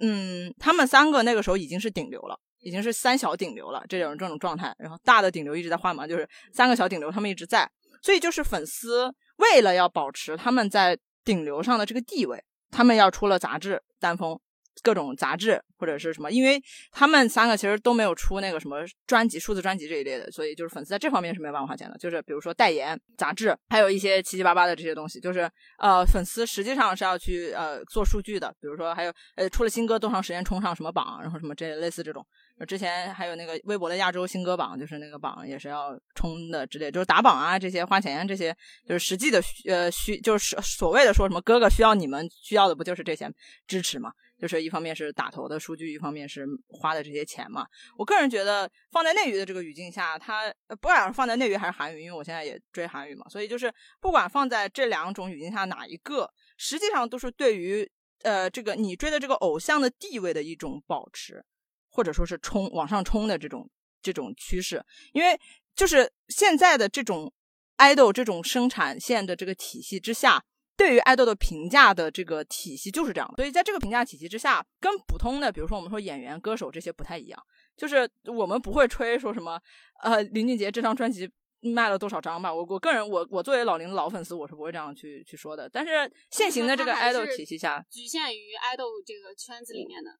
[0.00, 7.70] 嗯，他们三个那个时候已经是顶流了，已经是三小顶流了，这种这种状态，然后大的顶流一直在换嘛，就是三个小顶流他们一直在，
[8.02, 14.40] 所以就是粉丝为了要保持他们在顶流上的这个地位，他们要出了杂志单封。
[14.82, 21.96] 各种杂志或者是什么，因为他们三个其实都没有出那个什么专辑、数字专辑这一类的，所以就是粉丝在这方面是没有办法花钱的。
[21.98, 28.54] 就是比如说代言杂志，还有一些七七八八的这些东西，就是呃，粉丝实际上是要去呃做数据的。
[28.60, 32.24] 比如说还有呃出了新歌多长时间冲上什么榜，然后什么这类似这种。
[32.68, 43.28] 之前还有那个微博的亚洲新歌榜，就是那个榜也是要冲的之类，就是打榜啊这些花钱这些，就是实际的需呃需就是所谓的说什么哥哥需要你们需要的不就是这些
[43.66, 44.12] 支持吗？
[44.42, 47.64] 就是一方面是打头的数据，一方面是花的这些钱嘛。
[47.96, 57.88] 我个人觉得放在内娱的这个语境下，它不管是放在内娱还是韩娱，因为我现在也追韩娱嘛，所以就是不管放在这两种语境下哪一个，实际上都是对于
[58.24, 61.44] 呃这个你追的这个偶像的地位的一种保持，
[61.88, 63.70] 或者说是冲往上冲的这种
[64.02, 64.84] 这种趋势。
[65.12, 65.38] 因为
[65.76, 67.32] 就是现在的这种
[67.78, 70.42] idol 这种生产线的这个体系之下。
[70.76, 77.42] 对于爱豆的评价的这个体系就是这样，所以在这个评价体系之下，跟普通的比如说我们说演员、歌手这些不太一样，
[77.76, 79.60] 就是我们不会吹说什么，
[80.02, 81.30] 呃，林俊杰这张专辑
[81.60, 82.52] 卖了多少张吧。
[82.52, 85.68] 我我个人，我我作为老林的老粉丝，我是不会这样去去说的。
[85.68, 90.10] 但是现行的这个爱豆体系下，局限于爱豆这个圈子里面的。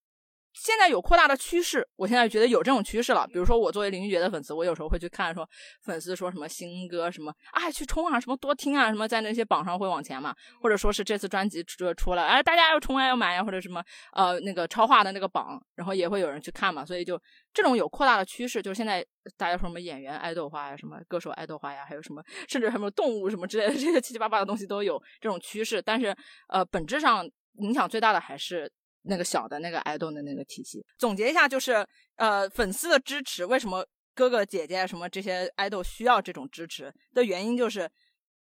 [0.53, 3.27] 现在有扩大的趋势，我现在觉得有这种趋势了。
[3.27, 5.49] 比如说，我作为林俊杰的粉丝，我有时候会去看，说
[5.83, 16.85] 粉丝说什么新歌什么啊，去冲啊，什么多听啊，什么在那些榜上会往前嘛，或者说是这次专辑出出了，哎，大家要冲啊，要买呀，或者什么呃那个超话的那个榜，然后也会有人去看嘛。
[16.85, 17.21] 所以就
[17.55, 19.05] 这种有扩大的趋势，就是现在
[19.39, 25.81] 大家说什么演员爱豆化呀，什么歌手爱豆化呀，还有什么甚至什么动物什么之类的这些七七八八的东西都有这种趋势。
[25.81, 26.15] 但是
[26.49, 27.27] 呃，本质上
[27.61, 28.71] 影响最大的还是。
[29.03, 31.87] 那个小的那个爱豆的那个体系，总结一下就是，
[32.17, 37.91] 呃，粉丝的支持，为什么哥哥姐姐什么这些爱豆需要这种支持的原因，就是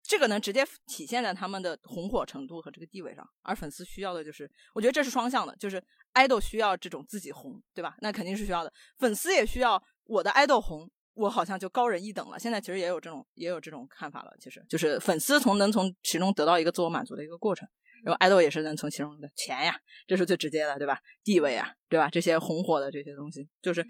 [0.02, 7.96] 这个能直接体现在他们的红火程度和这个地位上，而粉丝需要的就是，我觉得这是双向的，就是爱豆需要这种自己红，对吧？
[8.00, 12.38] 那肯定是需要的，粉丝也需要我的爱豆红，我好像就高人一等了。
[12.38, 17.66] 现在其实也有这种也有这种看法了，其实就是粉丝从能从其中得到一个自我满足的一个过程。
[18.04, 19.74] 然后爱豆也是能从其中的钱呀，
[20.06, 20.98] 这是最直接的，对吧？
[21.24, 22.08] 地位啊，对吧？
[22.10, 23.84] 这些红火的这些东西，就是。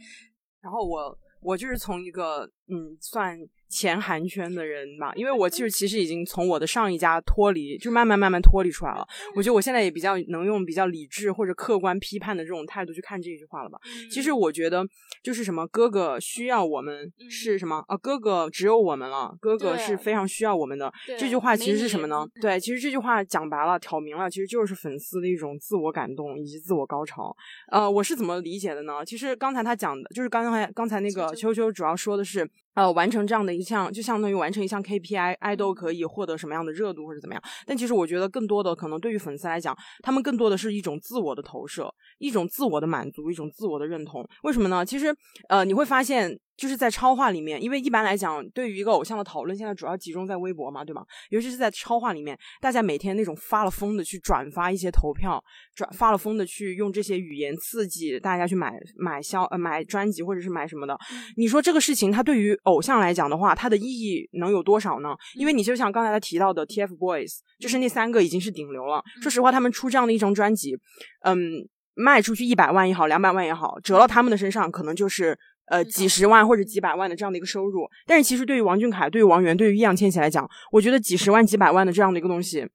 [0.60, 3.38] 然后我我就是从一个嗯，算。
[3.72, 9.06] 前韩圈的人嘛，因为我就是其实已经从我的上一家脱离，就慢慢慢慢脱离出来了。
[9.34, 13.78] 我觉得我现在也比较能用比较理智或者客观批判的这种态度去看这句话了吧。
[14.10, 14.86] 其实我觉得
[15.22, 17.96] 就是什么哥哥需要我们是什么啊？
[17.96, 20.92] 哥哥只有我们了，哥哥是非常需要我们的。
[21.18, 22.26] 这句话其实是什么呢？
[22.42, 27.34] 对，其实这句话讲白了、挑明了，其实就是粉丝的一种自我感动以及自我高潮。
[27.70, 29.04] 呃，我是怎么理解的呢？
[29.04, 32.46] 其实刚才他讲的就是刚才刚才那个秋秋主要说的是。
[32.74, 37.42] 呃，完成这样的一项，就相当于完成一项 KPI，爱豆可以获得什么样的热度或者怎么样？
[37.66, 44.26] 但其实我觉得更多的可能对于粉丝来讲，他们更多的是一种自我的投射，一种自我的满足，一种自我的认同。
[44.42, 44.84] 为什么呢？
[44.84, 45.14] 其实，
[45.48, 46.38] 呃，你会发现。
[46.62, 51.04] 就是在超话里面，因为一般来讲，对于一个偶像的讨论，现在主要集中在微博嘛，对吗？
[51.30, 55.42] 尤其是在超话里面，大家每天那种发了疯的去转发一些投票，
[55.74, 60.96] 转发了疯的去用这些语言刺激大家去买买销呃买专辑或者是买什么的。
[61.36, 65.16] 你说这个事情，它对于偶像来讲的话，它的意义能有多少呢？
[65.34, 69.02] 因为你就像刚才他提到的 TFBOYS，就是那三个已经是顶流了。
[69.20, 70.78] 说实话，他们出这样的一张专辑，
[71.24, 75.36] 嗯，卖出去一百万也好，两百万也好，折到他们的身上，可能就是。
[75.66, 82.66] 呃，几十万或者几百万的这样的一个收入，但是其实对于王俊凯、对于王源、对于易烊千玺来讲，我觉得几十万、几百万的这样的一个东西，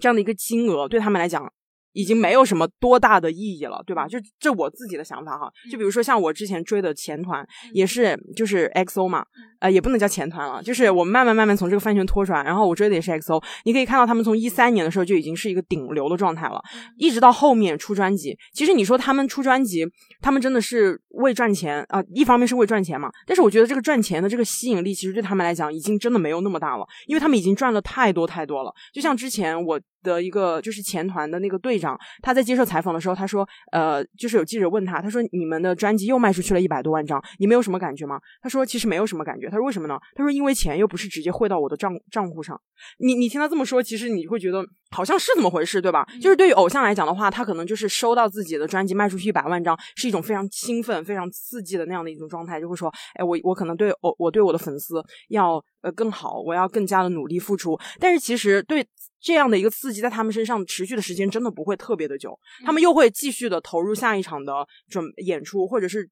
[0.00, 1.52] 这样的一个金额，对他们来讲。
[1.92, 4.06] 已经没有什么多大的意义了，对吧？
[4.06, 5.50] 就这我自己的想法哈。
[5.70, 9.24] 就比如说像我之前追的前团，也是就是 XO 嘛，
[9.60, 13.42] 呃，也不能叫前团了，就是我们慢慢慢慢从这个饭圈脱出来，然后我追的也是 XO。
[13.64, 16.62] 你可以看到他们从一三年的时候就已经是一个顶流的状态了，
[16.96, 18.36] 一直到后面出专辑。
[18.52, 19.86] 其实你说他们出专辑，
[20.20, 22.02] 他们真的是为赚钱啊？
[22.14, 28.72] 一方面是为赚钱嘛，但是我觉得这个赚钱的这个吸引力，其实对他们来讲已经真的没有那么大了，因为他们已经赚了太多太多了。
[28.92, 29.80] 就像之前我。
[30.02, 42.60] 的一个就是前团的那个队长，他在接受采访的时候，他说：“呃，就是有记者问他，他说你们的专辑又卖出去了一百多万张，你们有什么感觉吗？”他说：“其实没有什么感觉。”他说：“为什么呢？”他说：“因为钱又不是直接汇到我的账账户上。”
[42.98, 46.06] 你你听他这么说，其实你会觉得好像是怎么回事，对吧？
[46.20, 58.86] 就是对于偶像来讲的话，他可能就是收到自己的专辑卖出去一百万张，是一种非常兴奋、非常刺激的那样的一种状态，就会说：“哎，我我可能对我我对我的粉丝要呃更好，我要更加的努力付出。”但是其实对。
[59.20, 66.08] 这样的一个刺激在他们身上持续的时间真的不会特别的久，他们又会继续的投入下一场的准演出，或者是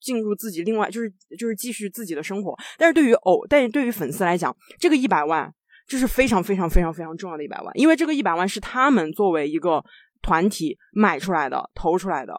[0.00, 2.56] 进入自己另外就是就是继续自己的生活。
[2.78, 5.52] 但是对于偶，但是对于粉丝来讲，这个一百万
[5.86, 9.84] 这是非常非常非常非常重要的一百万，因为这个一百万是他们作为一个
[10.22, 12.34] 团体买出来的、投出来的。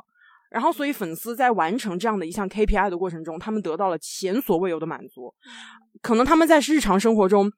[0.50, 5.34] 然后，所以粉丝在完成这样的一项 KPI 的过程中，他们得到了前所未有的满足。
[6.02, 7.52] 可能他们在日常生活中。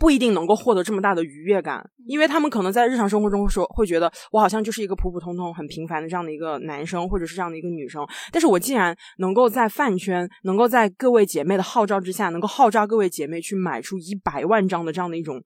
[0.00, 8.06] 不一定能够获得这么大的愉悦感，因为他们可能在日常生活中说会觉得我好像就是一个普普通通、很平凡的这样的一个男生，或者是这样的一个女生。
[8.32, 15.40] 但是我既然能够在饭圈，能够在各位姐妹的号召之下，能够号召各位姐妹去买出一百万张的这样的一种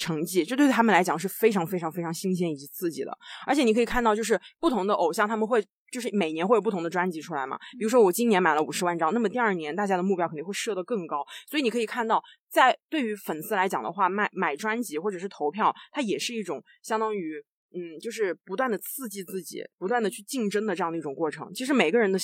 [0.00, 3.16] 成绩，这对他们来讲是非常非常非常新鲜以及刺激的。
[3.46, 5.64] 而且你可以看到，就是不同的偶像他们会。
[5.92, 21.52] 就是每年会有不同的专辑出来嘛，比如说我今年买了五十万张，那么第二年大家的目标肯定会设得更高，所以你可以看到，在对于粉丝来讲的话，买买专辑或者是投票，它也是一种相当于，嗯，就是不断的刺激自己，不断的去竞争的这样的一种过程。
[21.52, 22.16] 其实每个人的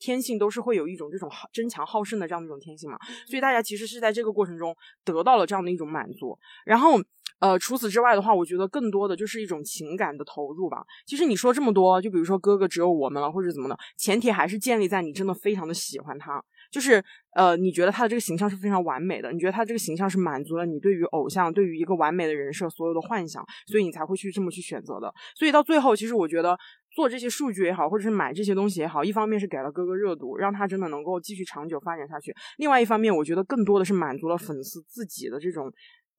[0.00, 7.00] 天性都是会有一种这种争强好胜的这样的一种天性嘛，所以大家其实是在这个过程中得到了这样的一种满足，然后。
[7.42, 10.84] 呃，除此之外的话，我觉得更多的就是一种情感的投入吧。
[11.04, 17.02] 其实你说这么多，就比如说哥哥只有我们了，或者怎么的，前提还是建立在你真的非常的喜欢他，就是
[17.34, 25.12] 呃，你觉得他的这个形象是非常完美的，你觉得他这个形象是满足了你对于偶像、对于一个完美的人设所有的幻想，所以你才会去这么去选择的。
[25.34, 26.56] 所以到最后，其实我觉得
[26.94, 35.72] 做这些数据也好，或者是买这些东西也好，一方面是给了哥哥热度，让他真的能够继续长久发展下去；另外一方面，我觉得更多的是满足了粉丝自己的这种。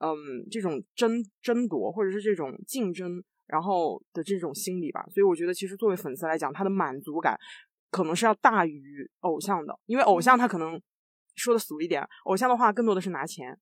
[0.03, 7.37] 嗯，这种争争夺或者是这种竞争，然后的这种心理吧，所以我觉得其实作为粉丝来讲，他的满足感
[7.89, 10.77] 可能是要大于偶像的，因为偶像他可能
[11.35, 13.57] 说的俗一点，偶像的话更多的是拿钱，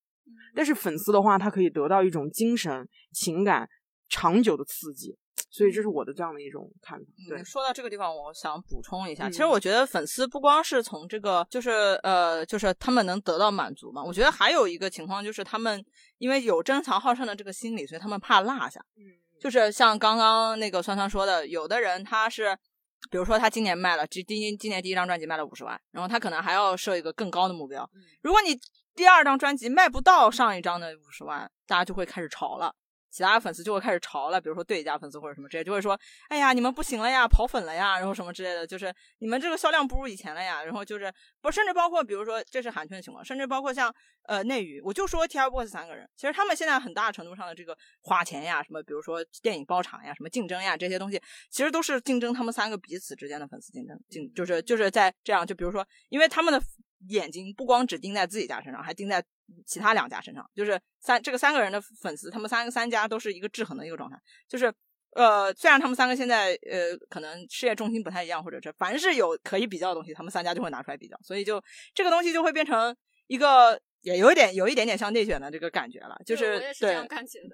[0.55, 3.69] 但是粉丝的话，他可以得到一种精神情感
[4.09, 5.15] 长久的刺激。
[5.51, 7.05] 所以这是我的这样的一种看法。
[7.27, 11.69] 对，说到这个地方，我想补充一下，其实我觉得粉丝不光是从这个，就是
[12.03, 14.01] 呃，就是他们能得到满足嘛。
[14.01, 15.83] 我觉得还有一个情况就是，他们
[16.19, 18.79] 因为有争强好胜的这个心理，所以他们怕落下。
[18.95, 19.03] 嗯，
[19.41, 22.57] 就是像刚刚那个酸酸说的，有的人他是，
[23.09, 27.87] 比如说他今年卖了，今今今年第一张专辑卖了五十万，然后他可能还要设一个更高的目标。
[28.21, 28.57] 如果你
[28.95, 32.73] 第二张专辑卖不到上一张的五十万，大家就会开始吵了。
[33.11, 35.99] 其他粉丝就会开始嘲了，比如说对家粉丝或者什么之类，就会说，
[36.29, 43.93] 哎呀，你们不行了呀，跑粉了呀，然后什么之类的，就是你们这个销量不如以前了呀，然后就是不，甚至包括比如说这是韩圈的情况，甚至包括像
[44.27, 56.61] 呃内娱，我就说 TFBOYS 三个人，其实他们现在很大程度上的这个花钱呀，什么比如说电影包场呀，什么竞争呀这些东西，其实都是竞争他们三个彼此之间的粉丝竞争，竞就是就是在这样，就比如说，因为他们的
[57.09, 59.21] 眼睛不光只盯在自己家身上，还盯在。
[59.65, 64.17] 其他两家身上，就是三这个三个人的粉丝，他们三个三家都是一个制衡的一个状态。
[64.47, 64.73] 就是
[65.15, 72.95] 呃，虽然他们三个现在呃可能事业重心不太一样，或者是凡是有可以比较的东西，他们三家就会拿出来比较，所以就这个东西就会变成
[73.27, 76.15] 一个也有一点有一点点像内卷的这个感觉了。
[76.25, 76.59] 就是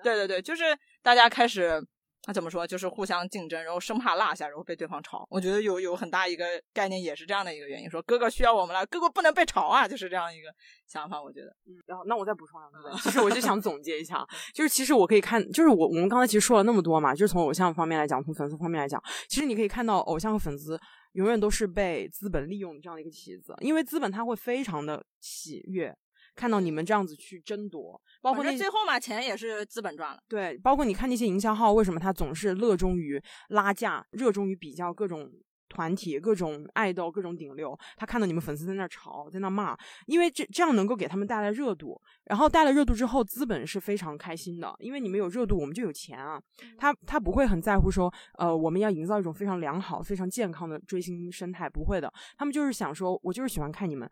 [0.03, 1.81] 对对对对，就是大家开始。
[2.27, 2.67] 那怎么说？
[2.67, 5.25] 就是互相竞争，然后生怕落下，然后被对方炒。
[5.29, 7.89] 我觉得有有很大一个概念，也是这样的一个原因。
[7.89, 10.49] 说哥哥需要我们了，哥哥不能被炒啊，就是这样一个
[10.85, 11.23] 想法。
[11.23, 20.77] 我觉得，嗯，然后那我再补充两个，其 实我就想总结一下，就是其实我可以看，就是我我们刚才其实说了那么多嘛，就是从偶像方面来讲，从粉丝方面来讲，其实你可以看到，偶像和粉丝
[21.13, 25.95] 永远都是被资本利用的这样的一个棋子，因为资本它会非常的喜悦。
[26.37, 30.19] 看到你们这样子去争夺，包括那最后嘛，钱也是资本赚了。
[30.29, 35.29] 对，包括你看那些营销号，为什么他总是热衷于拉价，热衷于比较各种。
[35.69, 46.41] 团体各种爱豆各种顶流，他看到你们粉丝在那吵，在那骂，因为这这样能够给他们带来热度，然后带了热度之后，资本是非常开心的，因为你们有热度，我们就有钱啊。
[46.77, 52.11] 他他不会很在乎说，呃，我们要营造一种非常良好、非常健康的追星生态，不会的。
[52.37, 54.09] 他们就是想说，我就是喜欢看你们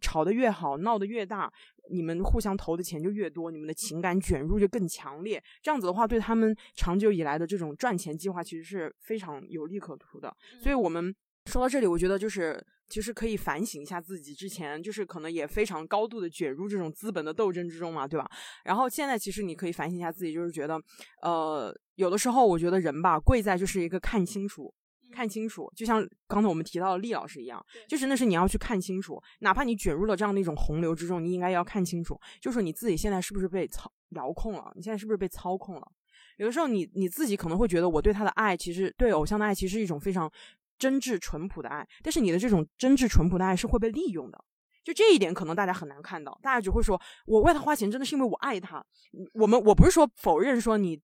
[0.00, 1.52] 吵得越好，闹得越大，
[1.90, 5.42] 你们互相投的钱就越多，你们的情感卷入就更强烈。
[5.62, 10.34] 这样子的话，对他们长久以来的这种赚钱计划，其实是非常有利可图的。
[10.62, 10.86] 所以，我。
[10.86, 11.12] 我们
[11.46, 18.30] 说到这里，我觉得就是其实可以反省一下自己之前，就是可能也非常高度的卷入这种资本的斗争之中嘛，对吧？
[18.64, 20.80] 然后现在其实你可以反省一下自己，就是觉得，
[21.22, 24.72] 呃，有的时候我觉得人吧，贵在就是一个看清楚，
[25.12, 35.92] 看清楚，就像刚才我们提到的厉老师一样，就是那是你要去看清楚，哪怕你卷入了这样的一种洪流之中，你应该要看清楚，就是你自己现在是不是被操遥控了，你现在是不是被操控了？
[36.36, 40.30] 有的时候你你自己可能会觉得，我对他的爱，其实对偶像的爱，其实是一种非常。
[40.78, 44.44] 真挚淳朴的爱，但是你的这种真挚淳朴的爱是会被利用的，
[44.84, 48.84] 就这一点可能大家很难看到，大家只会说我为他花钱真的是因为我爱他。
[49.32, 51.00] 我们我不是说否认说你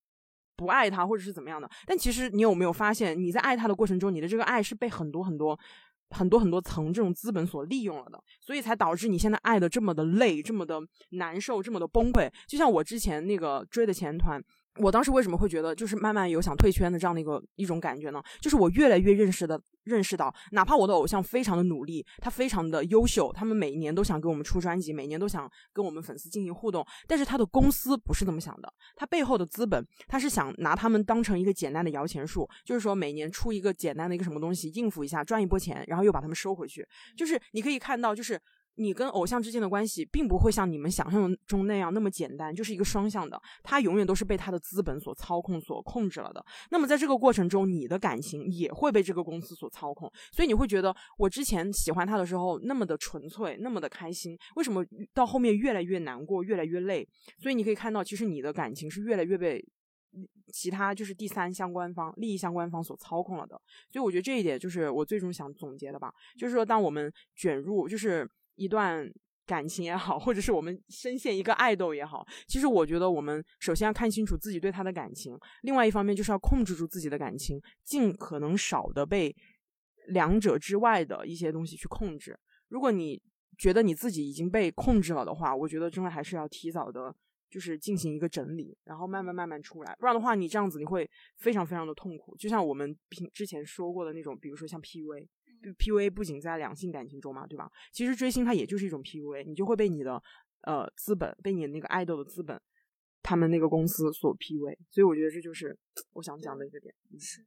[0.55, 5.57] 不爱他或者是怎么样的，但其实你有没有发现你在爱他的过程中，你的这个爱是被很多很多
[6.09, 10.79] 很多很多层这种资本所利用了的，所以才导致你现在爱的这么的累，这么的
[11.11, 12.31] 难受，这么的崩溃。
[12.47, 14.41] 就像我之前那个追的前团。
[14.77, 18.21] 我当时为什么会觉得就是慢慢有想退圈的这样的一个一种感觉呢？
[18.41, 38.41] 就是我越来越认识的认识到，哪怕我的偶像非常的努力，他非常的优秀，他们每年都想给我们出专辑，每年都想跟我们粉丝进行互动，但是他的公司不是这么想的，他背后的资本，他是想拿他们当成一个简单的摇钱树，就是说每年出一个简单的一个什么东西应付一下，赚一波钱，然后又把他们收回去，就是你可以看到，就是。
[38.75, 46.43] 你跟偶像之间的关系，并不会像你们想象中那样那么简单，就是一个双向的，他永远都是被他的资本所操控、所控制了的。
[46.71, 57.07] 那么在这个过程中，你的感情也会被这个公司所操控，所以你会觉得，我之前喜欢他的时候那么的纯粹，那么的开心，为什么到后面越来越难过，越来越累？
[57.37, 59.63] 所以你可以看到，其实你的感情是越来越被
[60.51, 63.55] 其他就是第三相关方、利益相关方所操控了的。
[63.91, 68.27] 所以我觉得这一点就是我最终想总结的吧，就是说，当我们卷入，就是。
[68.55, 69.11] 一段
[69.45, 79.35] 感情也好，或者是我们深陷一个爱豆也好，其实我觉得我们首先要看清楚自己对他的感情，另外一方面就是要控制住自己的感情，尽可能少的被
[80.07, 82.39] 两者之外的一些东西去控制。
[82.69, 83.21] 如果你
[83.57, 87.13] 觉得你自己已经被控制了的话，我觉得真的还是要提早的，
[87.49, 92.35] 就是进行一个整理，然后慢慢慢慢出来，不然的话你这样子你会非常非常的痛苦。
[92.37, 95.27] 就像我们平之前说过的那种，比如说像 PUA。
[95.71, 97.71] PUA 不仅在两性感情中嘛，对吧？
[97.91, 100.21] 其实追星它也就是一种 PUA，你就会被你的
[100.61, 102.59] 呃资本，被你那个爱豆的资本，
[103.21, 104.77] 他们那个公司所 PUA。
[104.89, 105.77] 所以我觉得这就是
[106.13, 106.93] 我想讲的一个点。
[107.19, 107.45] 是。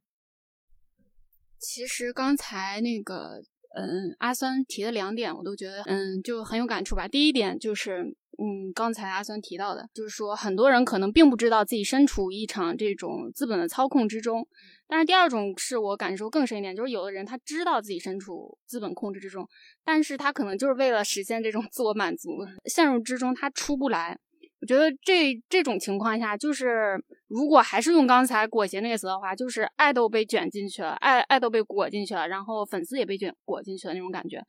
[1.59, 3.43] 其实刚才那个
[3.75, 7.07] 嗯阿酸提的两点，我都觉得嗯就很有感触吧。
[7.07, 8.15] 第一点就是。
[8.39, 14.47] 嗯，刚才阿酸提到的，就是说很多人可能并不知道自己身处一场这种资本的操控之中。
[14.87, 19.49] 但是第二种是我感受更深一点，就是有的人他知道自己身处资本控制之中，
[19.83, 22.29] 但是他可能就是为了实现这种自我满足，
[22.65, 24.19] 陷入之中他出不来。
[24.59, 34.41] 我觉得这这种情况下，就是如果还是用刚才裹挟那个词的话，就是爱豆被卷进去了，爱爱豆被裹进去了，然后粉丝也被卷裹进去了那种感觉。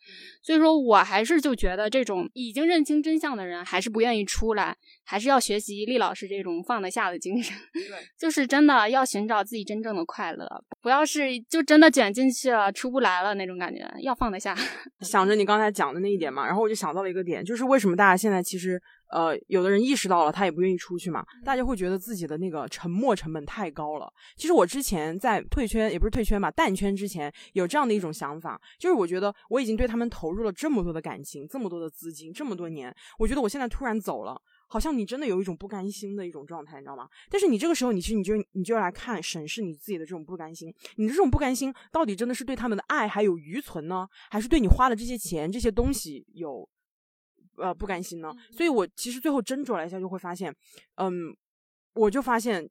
[0.43, 7.55] 所以说我还是就觉得这种已经认清真相的人，还是不愿意出来，还是要学习厉老师这种放得下的精神。
[7.75, 7.83] 对，
[8.19, 14.57] 就是真的要寻找自己真正的快乐，不要是就真的卷进去了出不来了那种感觉，要放得下。
[15.01, 18.81] 想着你刚才讲的那一点嘛，然后我就想到了一个点，就是为什么大家现在其实。
[19.11, 21.25] 呃，有的人意识到了，他也不愿意出去嘛。
[21.45, 24.13] 大家会觉得自己的那个沉默成本太高了。
[24.37, 37.09] 其实我之前在退圈，也不是退圈吧，淡圈之前有这样的一种想法，就是我觉得我已经对他们投入了这么多的感情，这么多的资金，这么多年，我觉得我现在突然走了，好像你真的有一种不甘心的一种状态，你知道吗？
[37.31, 46.69] 但是你这个时候，你其实你就你就要来看审视你自己的这种不甘心，你的这种不甘心到底真的是对他们的爱还有余存呢，还是对你花的这些钱这些东西有？
[47.59, 50.55] 呃，不甘心呢，所以我其实最后斟酌了一下，就会发现，
[50.97, 51.35] 嗯，
[51.95, 52.69] 我就发现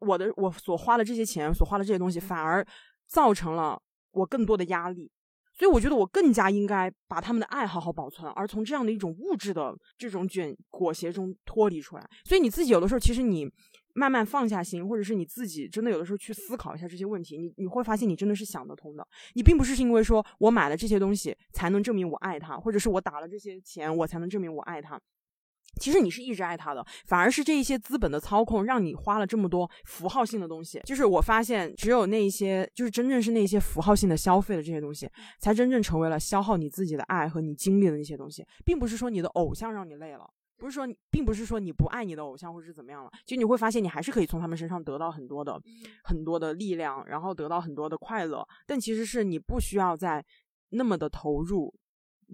[0.00, 2.66] 我的我所花的这些钱，所花的这些东西，反而
[3.06, 3.80] 造成了
[4.12, 5.10] 我更多的压力，
[5.52, 12.10] 所以我觉得我更加应该把他们的爱好好保存，而从这样的一种物质的这种卷裹挟中脱离出来。
[12.24, 13.50] 所以你自己有的时候，其实你。
[13.94, 19.06] 慢慢放下心，或者是你自己真的有的时候去思考一下这些问题，你你会发现你真的是想得通的。
[19.34, 25.00] 你并不是是因为说我买了这些东西才能证明我爱他，或者是我打了这些钱我才能证明我爱他。
[25.80, 30.78] 其实你是一直爱他的，反而是这一些资本的操控让你花了这么多符号性的东西。
[30.84, 40.28] 就是我发现，只有那一些，就是真正是那些符号性的消费的这些东西，才真正成为了消耗你自己的爱和你精力的那些东西，并不是说你的偶像让你累了。
[40.62, 45.60] 不是说，并不是说你不爱你的偶像或者是怎么样了，其实你会发现你还是可以从他们身上得到很多的、
[46.04, 48.46] 很多的力量，然后得到很多的快乐。
[48.64, 50.24] 但其实是你不需要再
[50.68, 51.74] 那么的投入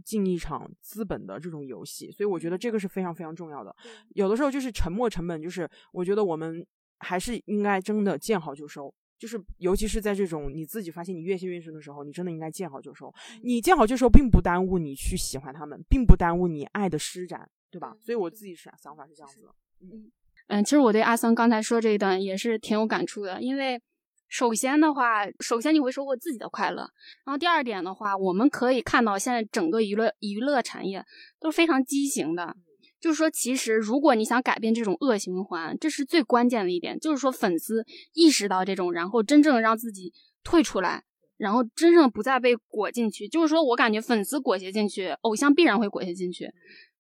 [0.05, 3.75] 进一场资本的这种游戏，所以我觉得这个是非常非常重要的。
[4.11, 6.63] 有的时候就是沉没成本，就是我觉得我们
[6.99, 13.11] 还是应该真的见好就收，就是尤其是在这种你自己发现你越陷越深的时候，你真的应该见好就收。
[13.43, 17.49] 你见好就收，并不耽误你去喜欢他们，并不耽误你爱的施展。
[17.71, 17.95] 对吧？
[18.01, 19.49] 所以我自己想想法是这样子的。
[19.81, 20.11] 嗯
[20.49, 23.41] 嗯，其实我对阿桑刚才说这一段也是挺有感触的。
[23.43, 23.81] 因为
[24.29, 26.89] 首先的话，首先你会收获自己的快乐，
[27.25, 31.05] 然后第二点的话，我们可以看到现在整个娱乐娱乐产业
[31.39, 32.57] 都是非常畸形的。
[33.01, 40.13] 就是说，其实如果你想改变这种恶循环，这是最关键的一点，就是说粉丝意识到这种，然后真正让自己
[40.43, 41.05] 退出来，
[41.37, 43.29] 然后真正不再被裹进去。
[43.29, 46.51] 就是说我感觉粉丝裹挟进去，偶像必然会裹挟进去。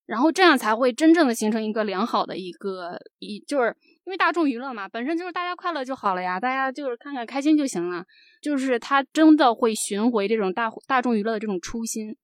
[0.08, 8.02] 然后这样才会真正的形成一个良好的一个一，就是因为大众娱乐嘛，本身就是大家快乐就好了呀，大家就是看看开心就行了，
[8.40, 12.16] 就是他真的会寻回这种大大众娱乐的这种初心。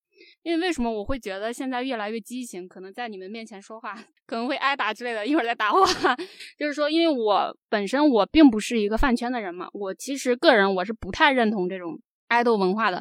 [0.43, 2.67] 因为为什么我会觉得现在越来越畸形？
[2.67, 3.95] 可能在你们面前说话
[4.27, 5.87] 可能会挨打之类的，一会儿再打我。
[6.57, 12.01] 就是说，因为我本身我并不是一个饭圈的人嘛，我其实个人我是不太认同这种。
[12.35, 13.01] 爱豆文化的，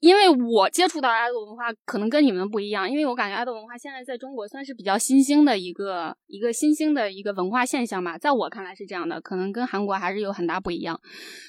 [0.00, 11.00] 因为我接触到爱豆文化可能跟你们不一样，因为我感觉爱豆文化现在在中国算是比较新兴的一个一个新兴的一个文化现象吧，在我看来是这样的，可能跟韩国还是有很大不一样。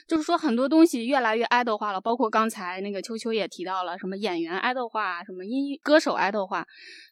[0.07, 6.63] 就是说很多东西越来越爱豆化了，包括刚才那个秋秋也提到了什么演员爱豆化，什么音歌手爱豆化，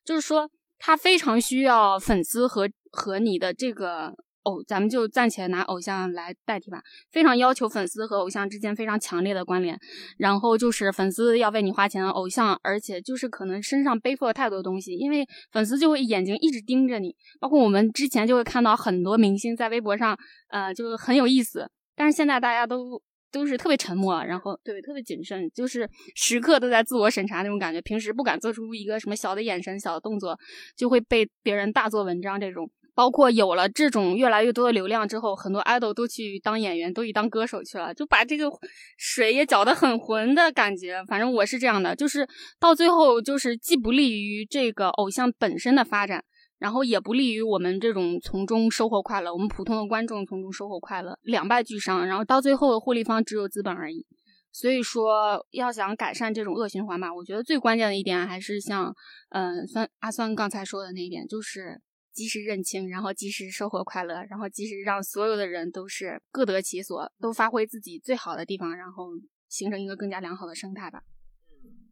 [0.05, 0.47] 就是说
[0.77, 4.13] 他非常需要粉丝和和你的这个。
[4.43, 6.81] 偶，咱们就暂且拿偶像来代替吧。
[7.11, 9.77] 非常要求粉丝和偶像之间非常强烈的关联，
[10.17, 17.15] 然后就是粉丝要为你花钱，偶像而且就是可能身上背负了太多东西，因为粉丝就会眼睛一直盯着你。
[17.39, 20.17] 包括我们之前就会看到很多明星在微博上，
[20.49, 21.69] 呃，就很有意思。
[21.95, 27.81] 但是现在大家都都是特别沉默，然后对特别谨慎，就是时刻都在自我审查那种感觉。
[27.81, 30.37] 平时不敢做出一个什么小的眼神、小的动作，
[30.75, 32.69] 就会被别人大做文章这种。
[32.95, 38.51] 包括有了这种越来越多的流量之后，很多 idol 都去当演员，都去当歌手去了，就把这个
[38.97, 41.03] 水也搅得很浑的感觉。
[41.07, 42.27] 反正我是这样的，就是
[42.59, 46.23] 到最后就是既不利于这个偶像本身的发展，
[46.59, 52.05] 然后也不利于我们这种从中收获快乐，我们普通的观众从中收获快乐，两败俱伤。
[52.05, 54.05] 然后到最后的获利方只有资本而已。
[54.51, 58.93] 所以说，要想改善这种恶循环吧，我觉得最关键的一点还是像，
[59.29, 61.81] 嗯，酸阿酸刚才说的那一点，就是。
[62.13, 69.09] 及时认清，然后及时收获快乐，然后及时让所有的人都是各得其所，都发挥自己最好的地方，然后
[69.49, 71.03] 形成一个更加良好的生态吧。
[71.49, 71.89] 嗯，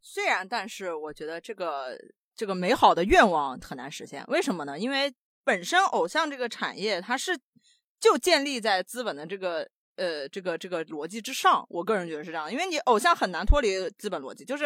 [0.00, 1.98] 虽然，但是我觉得这个
[2.36, 4.24] 这个美好的愿望很难实现。
[4.28, 4.78] 为什么呢？
[4.78, 5.12] 因为
[5.44, 7.36] 本身偶像这个产业，它是
[7.98, 11.66] 就建立在资本的这个呃这个这个逻辑之上。
[11.68, 14.64] 我个人觉得是这样，因为你偶像很难脱离资本逻辑，就是，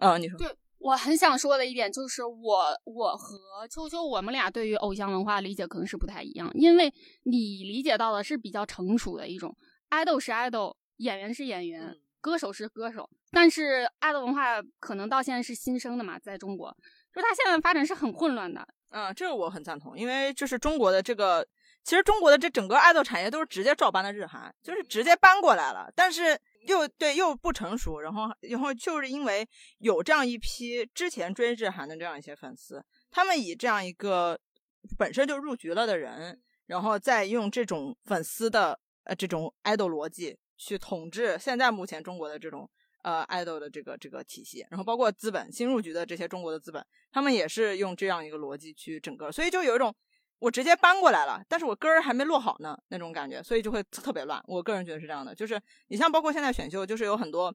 [0.00, 0.38] 呃，你说。
[0.80, 6.92] 我很想说的一点就是，我我和秋秋我们俩对于偶像文化理解可能是不太一样，因为
[7.24, 9.54] 你理解到的是比较成熟的一种
[9.90, 16.74] ，idol 是 idol，演员是演员，歌手是歌手，但是 idol 文化可能到现在是新生的嘛，在中国，
[17.14, 18.66] 就它现在发展是很混乱的。
[18.88, 21.46] 嗯，这个我很赞同，因为就是中国的这个，
[21.82, 34.38] 其实中国的这整个爱豆产业都是直接照搬的日韩，就是直接搬过来了，但是又对又不成熟，然后然后就是因为有这样一批之前追日韩的这样一些粉丝，他们以这样一个
[34.98, 42.70] 本身就入局了的人，然后再用这种粉丝的呃这种爱豆逻辑去统治现在目前中国的这种。
[43.02, 49.90] 呃，爱豆的这个这个体系，然后包括资本新入局的这些中国的资本，他们也是用这样一个逻辑去整个，所以就有一种
[50.40, 54.42] 我直接搬过来了，但是我根儿还没落好呢那种感觉，所以就会特别乱。
[54.48, 57.54] 我个人觉得是这样的，就是你像包括现在选秀，就是有很多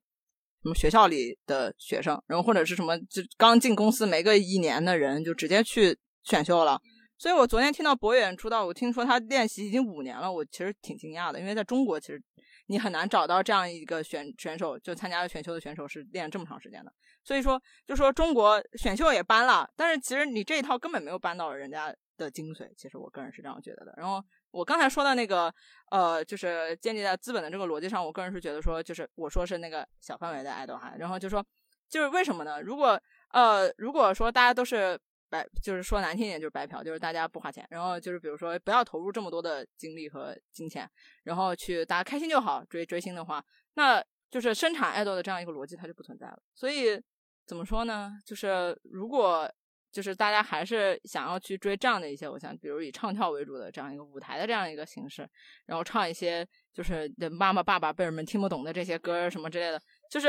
[0.64, 6.80] 什么学校里的学生，然后或者是什么就刚进公司没个一年的人，就直接去选秀了。
[7.18, 12.22] 所以我昨天听到博远出道，我听说他练习已经五年了，我其实挺惊讶的，因为在中国其实。
[12.68, 16.92] 你很难找到这样一个选选手，就参加选秀的选手是练这么长时间的。
[17.24, 22.70] 所以说，就说中国选秀也搬了，但是其实你这一套根本没有搬到人家的精髓。
[22.76, 23.94] 其实我个人是这样觉得的。
[23.98, 25.54] 然后我刚才说的那个，
[25.92, 30.94] 呃，就是建立在资本的这个逻辑上，我个人是觉得说，就是我说是那个小范围的爱豆哈。
[30.98, 31.46] 然后就说，
[31.90, 32.62] 就是为什么呢？
[32.62, 35.00] 如果呃，如果说大家都是。
[35.28, 40.88] 白就是说难听一点就是白嫖，就是大家不花钱，然后就是比如说不要投入这么多的精力和金钱，
[41.24, 43.44] 然后去大家开心就好追追星的话，
[43.74, 46.40] 那就是生产爱豆的这样一个逻辑它就不存在了。
[46.54, 47.02] 所以
[47.48, 48.20] 怎么说呢？
[48.24, 49.52] 就是如果
[49.96, 55.28] 就是大家还是想要去追这样的一些偶像，比如以唱跳为主的这样一个舞台的这样一个形式，
[55.66, 59.82] 然后唱一些就是妈妈爸爸辈人们听不懂的这些歌什么之类的，
[60.12, 60.28] 就是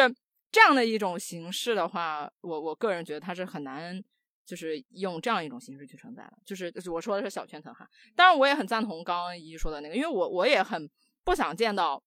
[0.53, 4.01] 这样的一种形式的话，我我个人觉得它是很难。
[4.47, 10.89] 就是用这样一种形式去承载了，就是就是我说的是小圈层哈，当然我也很赞同刚刚一说的那个，因为我我也很
[11.25, 12.01] 不想见到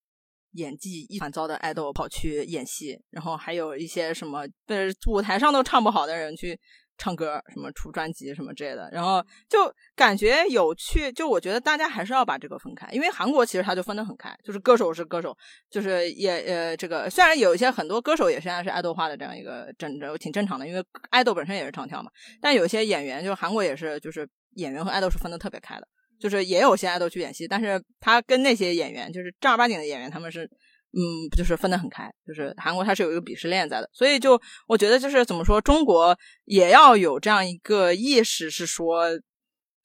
[0.51, 6.57] 演技一团糟的爱豆跑去演戏，然后还有一些什么呃舞台上都唱不好的人去。
[6.99, 11.11] 唱歌什么出专辑什么之类的，然后就感觉有趣。
[11.13, 15.35] 就我觉得大家还是要把这个分开，因为韩国其实它就分得很开，就是歌手是歌手，
[15.71, 22.11] 就是也呃这个虽然有一些很多歌手也现在是爱豆化的这样一个正挺正常的，因为爱豆本身也是唱跳嘛。
[22.41, 25.87] 但有些演员，就是韩国也是，就是演员和爱豆是分得特别开的，
[26.19, 30.49] 就是也有些爱豆去演戏，但是他跟那些演员就是正儿八经的演员，他们是。
[30.91, 39.03] 嗯，就是分得很开，就是韩国它是有一个鄙视链在的，所以就我觉得就是怎么说，中国也要有这样一个意识，是说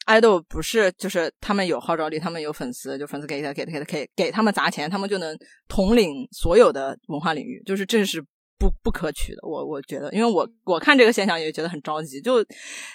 [0.07, 5.37] 爱豆不是就是他们有号召力，他们有粉丝，就粉丝给他给他给他给给他们砸钱，他们就能
[5.69, 8.23] 统领所有的文化领域，就是这是
[8.59, 9.47] 不不可取的。
[9.47, 12.43] 我我觉得，因为我我看这个现象也觉得很着急，就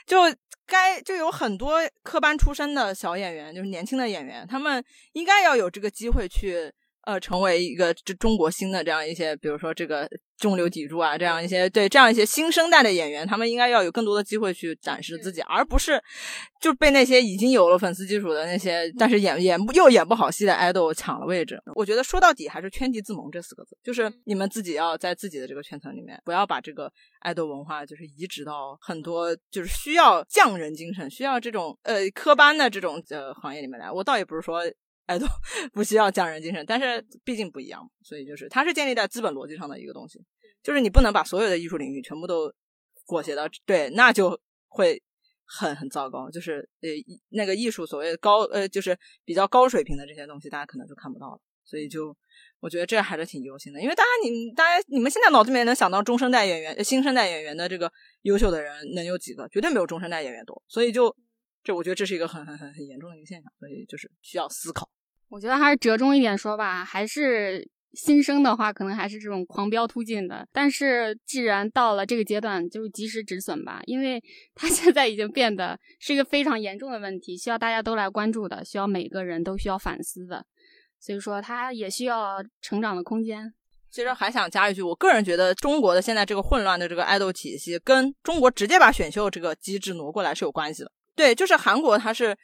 [0.08, 0.18] 就
[0.66, 4.84] 该就有很多科班出身的小演员，就是年轻的演员，他们
[5.14, 6.74] 应该要有这个机会去。
[7.06, 16.00] 呃，成为一个这中国新的这样一些，比如说这个中流砥柱啊，这样一些对这样一些新生代的演员，他们应该要有更多的机会去展示自己，而不是
[16.62, 21.60] 就被那些已经有了粉丝基础的那些，但是演演又演不好戏的爱豆抢了位置。
[21.74, 26.92] 我觉得说到底还是圈地自萌这四个字，就是你们自己要在自己的这个圈层里面，不要把这个
[27.22, 33.90] 爱豆文化就是移植到很多就是需要匠人精神、需要这种呃科班的这种呃行业里面来。
[33.90, 34.62] 我倒也不是说。
[35.10, 35.26] 爱豆
[35.74, 40.24] 不需要匠人精神，但是毕竟不一样，所以就是它是建立在资本逻辑上的一个东西，
[40.62, 42.54] 就是你不能把所有的艺术领域全部都
[43.06, 45.02] 裹挟到对，那就会
[45.46, 46.30] 很很糟糕。
[46.30, 46.90] 就是呃
[47.30, 48.96] 那个艺术所谓的高呃就是
[49.26, 51.42] 比较高水平的这些东西，大家可能就看不到了。
[51.66, 52.16] 所以就
[52.60, 57.92] 我觉得这还是挺忧心的，因为大家你大家你们现在脑子里面能想到中生代演员、新生代演员的这个
[58.24, 59.48] 优秀的人能有几个？
[59.50, 60.64] 绝对没有中生代演员多。
[60.68, 61.16] 所以就
[61.64, 64.90] 这我觉得这是一个很很很很严重的一个现象，所以就是需要思考。
[65.30, 70.48] 我觉得还是折中一点说吧，还是新生的话，可能还是这种狂飙突进的。
[70.52, 74.20] 但是既然到了这个阶段，就及时止损吧，因为
[74.56, 80.44] 它现在已经变得是一个非常严重的问题，需要大家都来关注的，需要每个人都需要反思的。
[81.00, 83.54] 所以说，它也需要成长的空间。
[83.92, 90.92] 其实还想加一句，我个人觉得中国的现在这个混乱的这个爱豆体系，跟中国直接把选秀这个机制挪过来是有关系的。
[91.16, 92.36] 对，就是韩国，它是。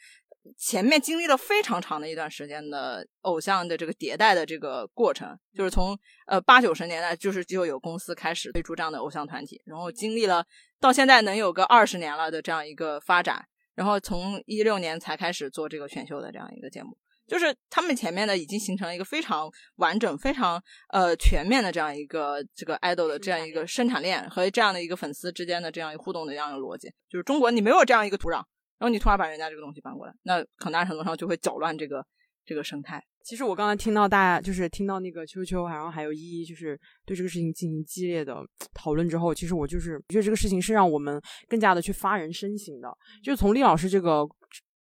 [0.57, 10.45] 前面经历了非常长的一段时间的偶像的这个迭代的这个过程，就是从呃八九十年代就是就有公司开始推出这样的偶像团体，然后经历了
[10.79, 26.87] 到现在能有个二十年了的这样一个发展，然后从一六年才开始做这个选秀的这样一个节目，就是他们前面呢已经形成了一个非常完整、非常呃全面的这样一个这个 idol 的这样一个生产链和这样的一个粉丝之间的这样一个互动的这样一个逻辑。
[27.09, 28.43] 就是中国你没有这样一个土壤，
[28.77, 32.05] 然后你突然把人家这个东西搬过来，那很大程度上就会搅乱这个
[32.45, 33.03] 这个生态。
[33.23, 38.37] 其实我刚才听到大家就是听到那个秋秋，然后还有依依，就是对这个事情进行激烈的
[38.73, 42.87] 讨论之后，其实我就是觉得这个事情是让我们更加的去发人深省的。
[43.23, 44.27] 就是从厉老师这个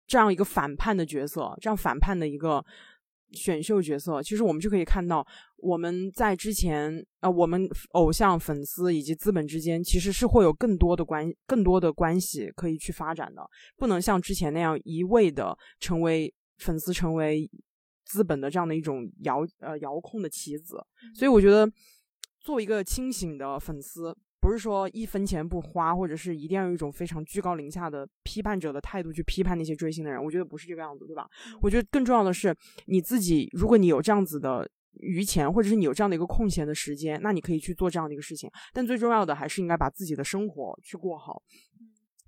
[0.06, 2.64] 这样一个反叛的角色，这样反叛的一个
[3.32, 5.26] 选秀角色，其实我们就可以看到，
[5.56, 13.42] 我们在之前呃，我们偶像、粉丝以及资本之间，其实是会有更多的关、更多的关系可以去发展的，
[13.76, 17.50] 不能像之前那样一味的成为粉丝，成为。
[18.10, 20.82] 资本的这样的一种遥呃遥控的棋子，
[21.14, 21.70] 所以我觉得
[22.40, 31.26] 作为一个清醒的粉丝，不是说一分钱不花，或者是一定要有一种非常居高临下的批判者的态度去批判那些追星的人，我觉得不是这个样子，对吧？
[31.60, 32.54] 我觉得更重要的是
[32.86, 38.50] 你自己，如果你有这样子的余钱，或者是你有这样的一个空闲的时间，那你可以去做这样的一个事情。
[38.72, 41.42] 但最重要的还是应该把自己的生活去过好，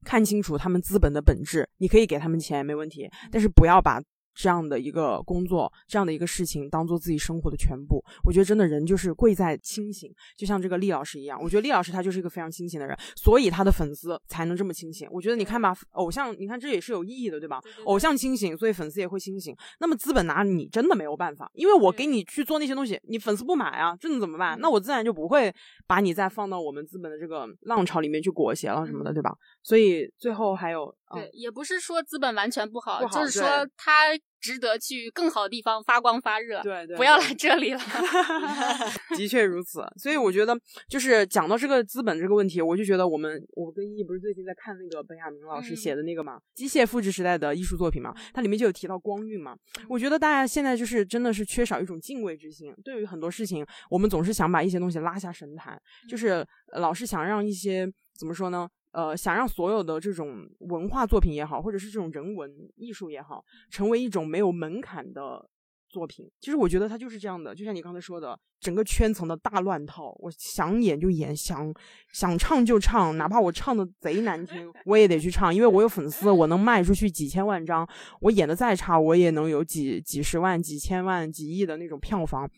[0.05, 1.69] 看清楚他们资本的本质。
[1.79, 4.01] 你可以给他们钱没问题，但是不要把。
[4.35, 11.41] 这样的一个工作，这样的一个事情，当做自己生活的全部，我觉得真的人就是贵在清醒，就像这个厉老师一样。
[11.43, 15.09] 我觉得厉老师他就是一个非常清醒的人，所以他的粉丝才能这么清醒。
[15.11, 17.61] 我觉得你看吧，偶像，你看这也是有意义的，对吧？
[17.85, 19.55] 偶像清醒，所以粉丝也会清醒。
[19.81, 24.59] 那么资本拿你真的没有办法，因为我给你去做那些东西，你粉丝不买啊，这能怎么办？
[24.61, 25.53] 那我自然就不会
[25.87, 29.35] 把你再放到我们资本的这个浪潮里面去裹挟了什么的，对吧？
[29.63, 34.19] 所以最后还有，对，也不是说资本完全不好，就是说它。
[34.41, 37.81] 值得去更好的地方发光发热，对对，不要来这里了。
[39.15, 40.59] 的确如此，所以我觉得
[40.89, 49.55] 就是讲到这个资本这个问题，我就觉得我们我跟一不是最近在看那个本雅明老师写的那个嘛，机械复制时代的艺术作品嘛，它里面就有提到光晕嘛。
[49.91, 56.43] 我觉得大家现在就是真的是缺少一种敬畏之心，对于很多事情，我们总是想把一些东西拉下神坛，就是
[56.79, 57.87] 老是想让一些
[58.19, 58.67] 怎么说呢？
[58.93, 65.49] 呃，想让所有的这种文化作品也好，或者是这种人文艺术也好，成为一种没有门槛的
[65.89, 66.29] 作品。
[66.41, 70.15] 其实我觉得它就是这样的，就像你刚才说的，整个圈层的大乱套。
[70.19, 71.73] 我想演就演，想
[72.13, 77.89] 想唱就唱，哪怕我唱的贼难听，我也得去 唱，因为我有粉丝，我能卖出去几千万张。
[78.21, 82.51] 我演的再差，我也能有几几十万、几千万、几亿的那种票房。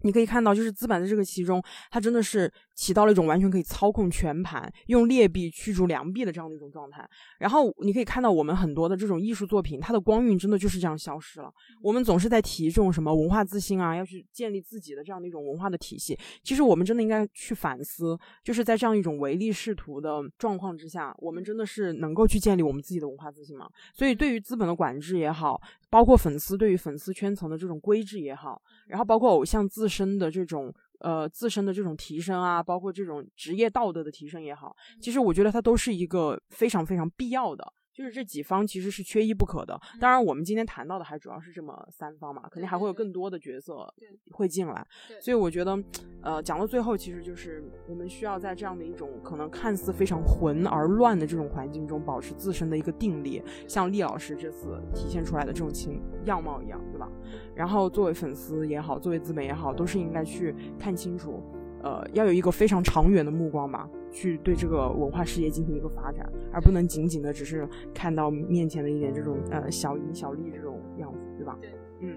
[0.00, 7.08] 你可以看到，就是资本在这个其中，它真的是起到了一种完全可以操控全盘、用劣币驱逐良币的这样的一种状态。
[7.38, 11.52] 然后你可以看到，我们很多的这种艺术作品，它的光晕真的就是这样消失了。
[11.82, 16.18] 我们总是在提这种什么文化自信啊，要去建立自己的这样的一种文化的体系。
[16.42, 23.68] 其实我们真的应该去反思，就是在这样一种唯利是图的状况之下，我们真的是能够去建立我们自己的文化自信吗？
[23.92, 25.60] 所以，对于资本的管制也好，
[25.90, 30.74] 包括粉丝对于粉丝圈层的这种规制也好，然后包括偶像自身的这种
[31.04, 37.72] 呃自身的这种提升啊，包括这种职业道德的提升也好，其实我觉得它都是一个非常非常必要的。
[37.94, 39.80] 就是这几方其实是缺一不可的。
[40.00, 43.86] 当然，我们今天谈到的还主要是这么三方嘛，肯定还会有更多的角色
[44.32, 44.84] 会进来。
[45.20, 45.78] 所以我觉得，
[46.20, 57.08] 呃，讲到最后，其实就是我们需要在这样的一种可能看似非常混而乱的这种环境中，保持自身的一个定力，像厉老师这次体现出来的这种情样貌一样，对吧？
[57.54, 61.40] 然后作为粉丝也好，作为资本也好，都是应该去看清楚。
[61.84, 71.58] 呃，要有一个非常长远的目光吧，去对这个文化事业进行一个发展，而不能仅仅的只是看到面前的一点这种呃小赢小利这种样子，对吧？
[71.60, 71.70] 对，
[72.00, 72.16] 嗯，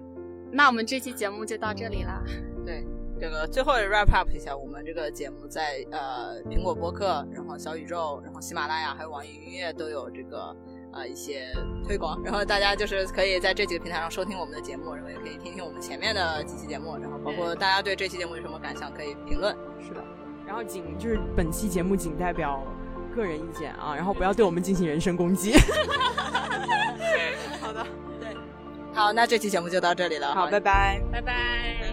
[0.51, 2.23] 那我们这期节目就到这里啦。
[2.65, 2.85] 对，
[3.19, 10.55] 这个最后 wrap up 一下，我们这个节目在呃苹果播客，然后小宇宙，然后喜马拉雅，还有网易云音乐都有这个。
[10.97, 11.45] 啊，一些
[11.85, 19.55] 推广，然后大家就是可以在这几个平台上收听我们的节目，然后也可以听听我们前面的几期节目，然后包括大家对这期节目有什么感想，可以评论。
[19.79, 20.03] 是的，
[20.45, 22.63] 然后仅就是本期节目仅代表
[23.15, 25.53] 个人意见啊，然后不要对我们进行人身攻击。
[27.61, 27.85] 好的，
[28.19, 28.35] 对，
[28.93, 31.86] 好，那这期节目就到这里了，好，拜拜，拜拜。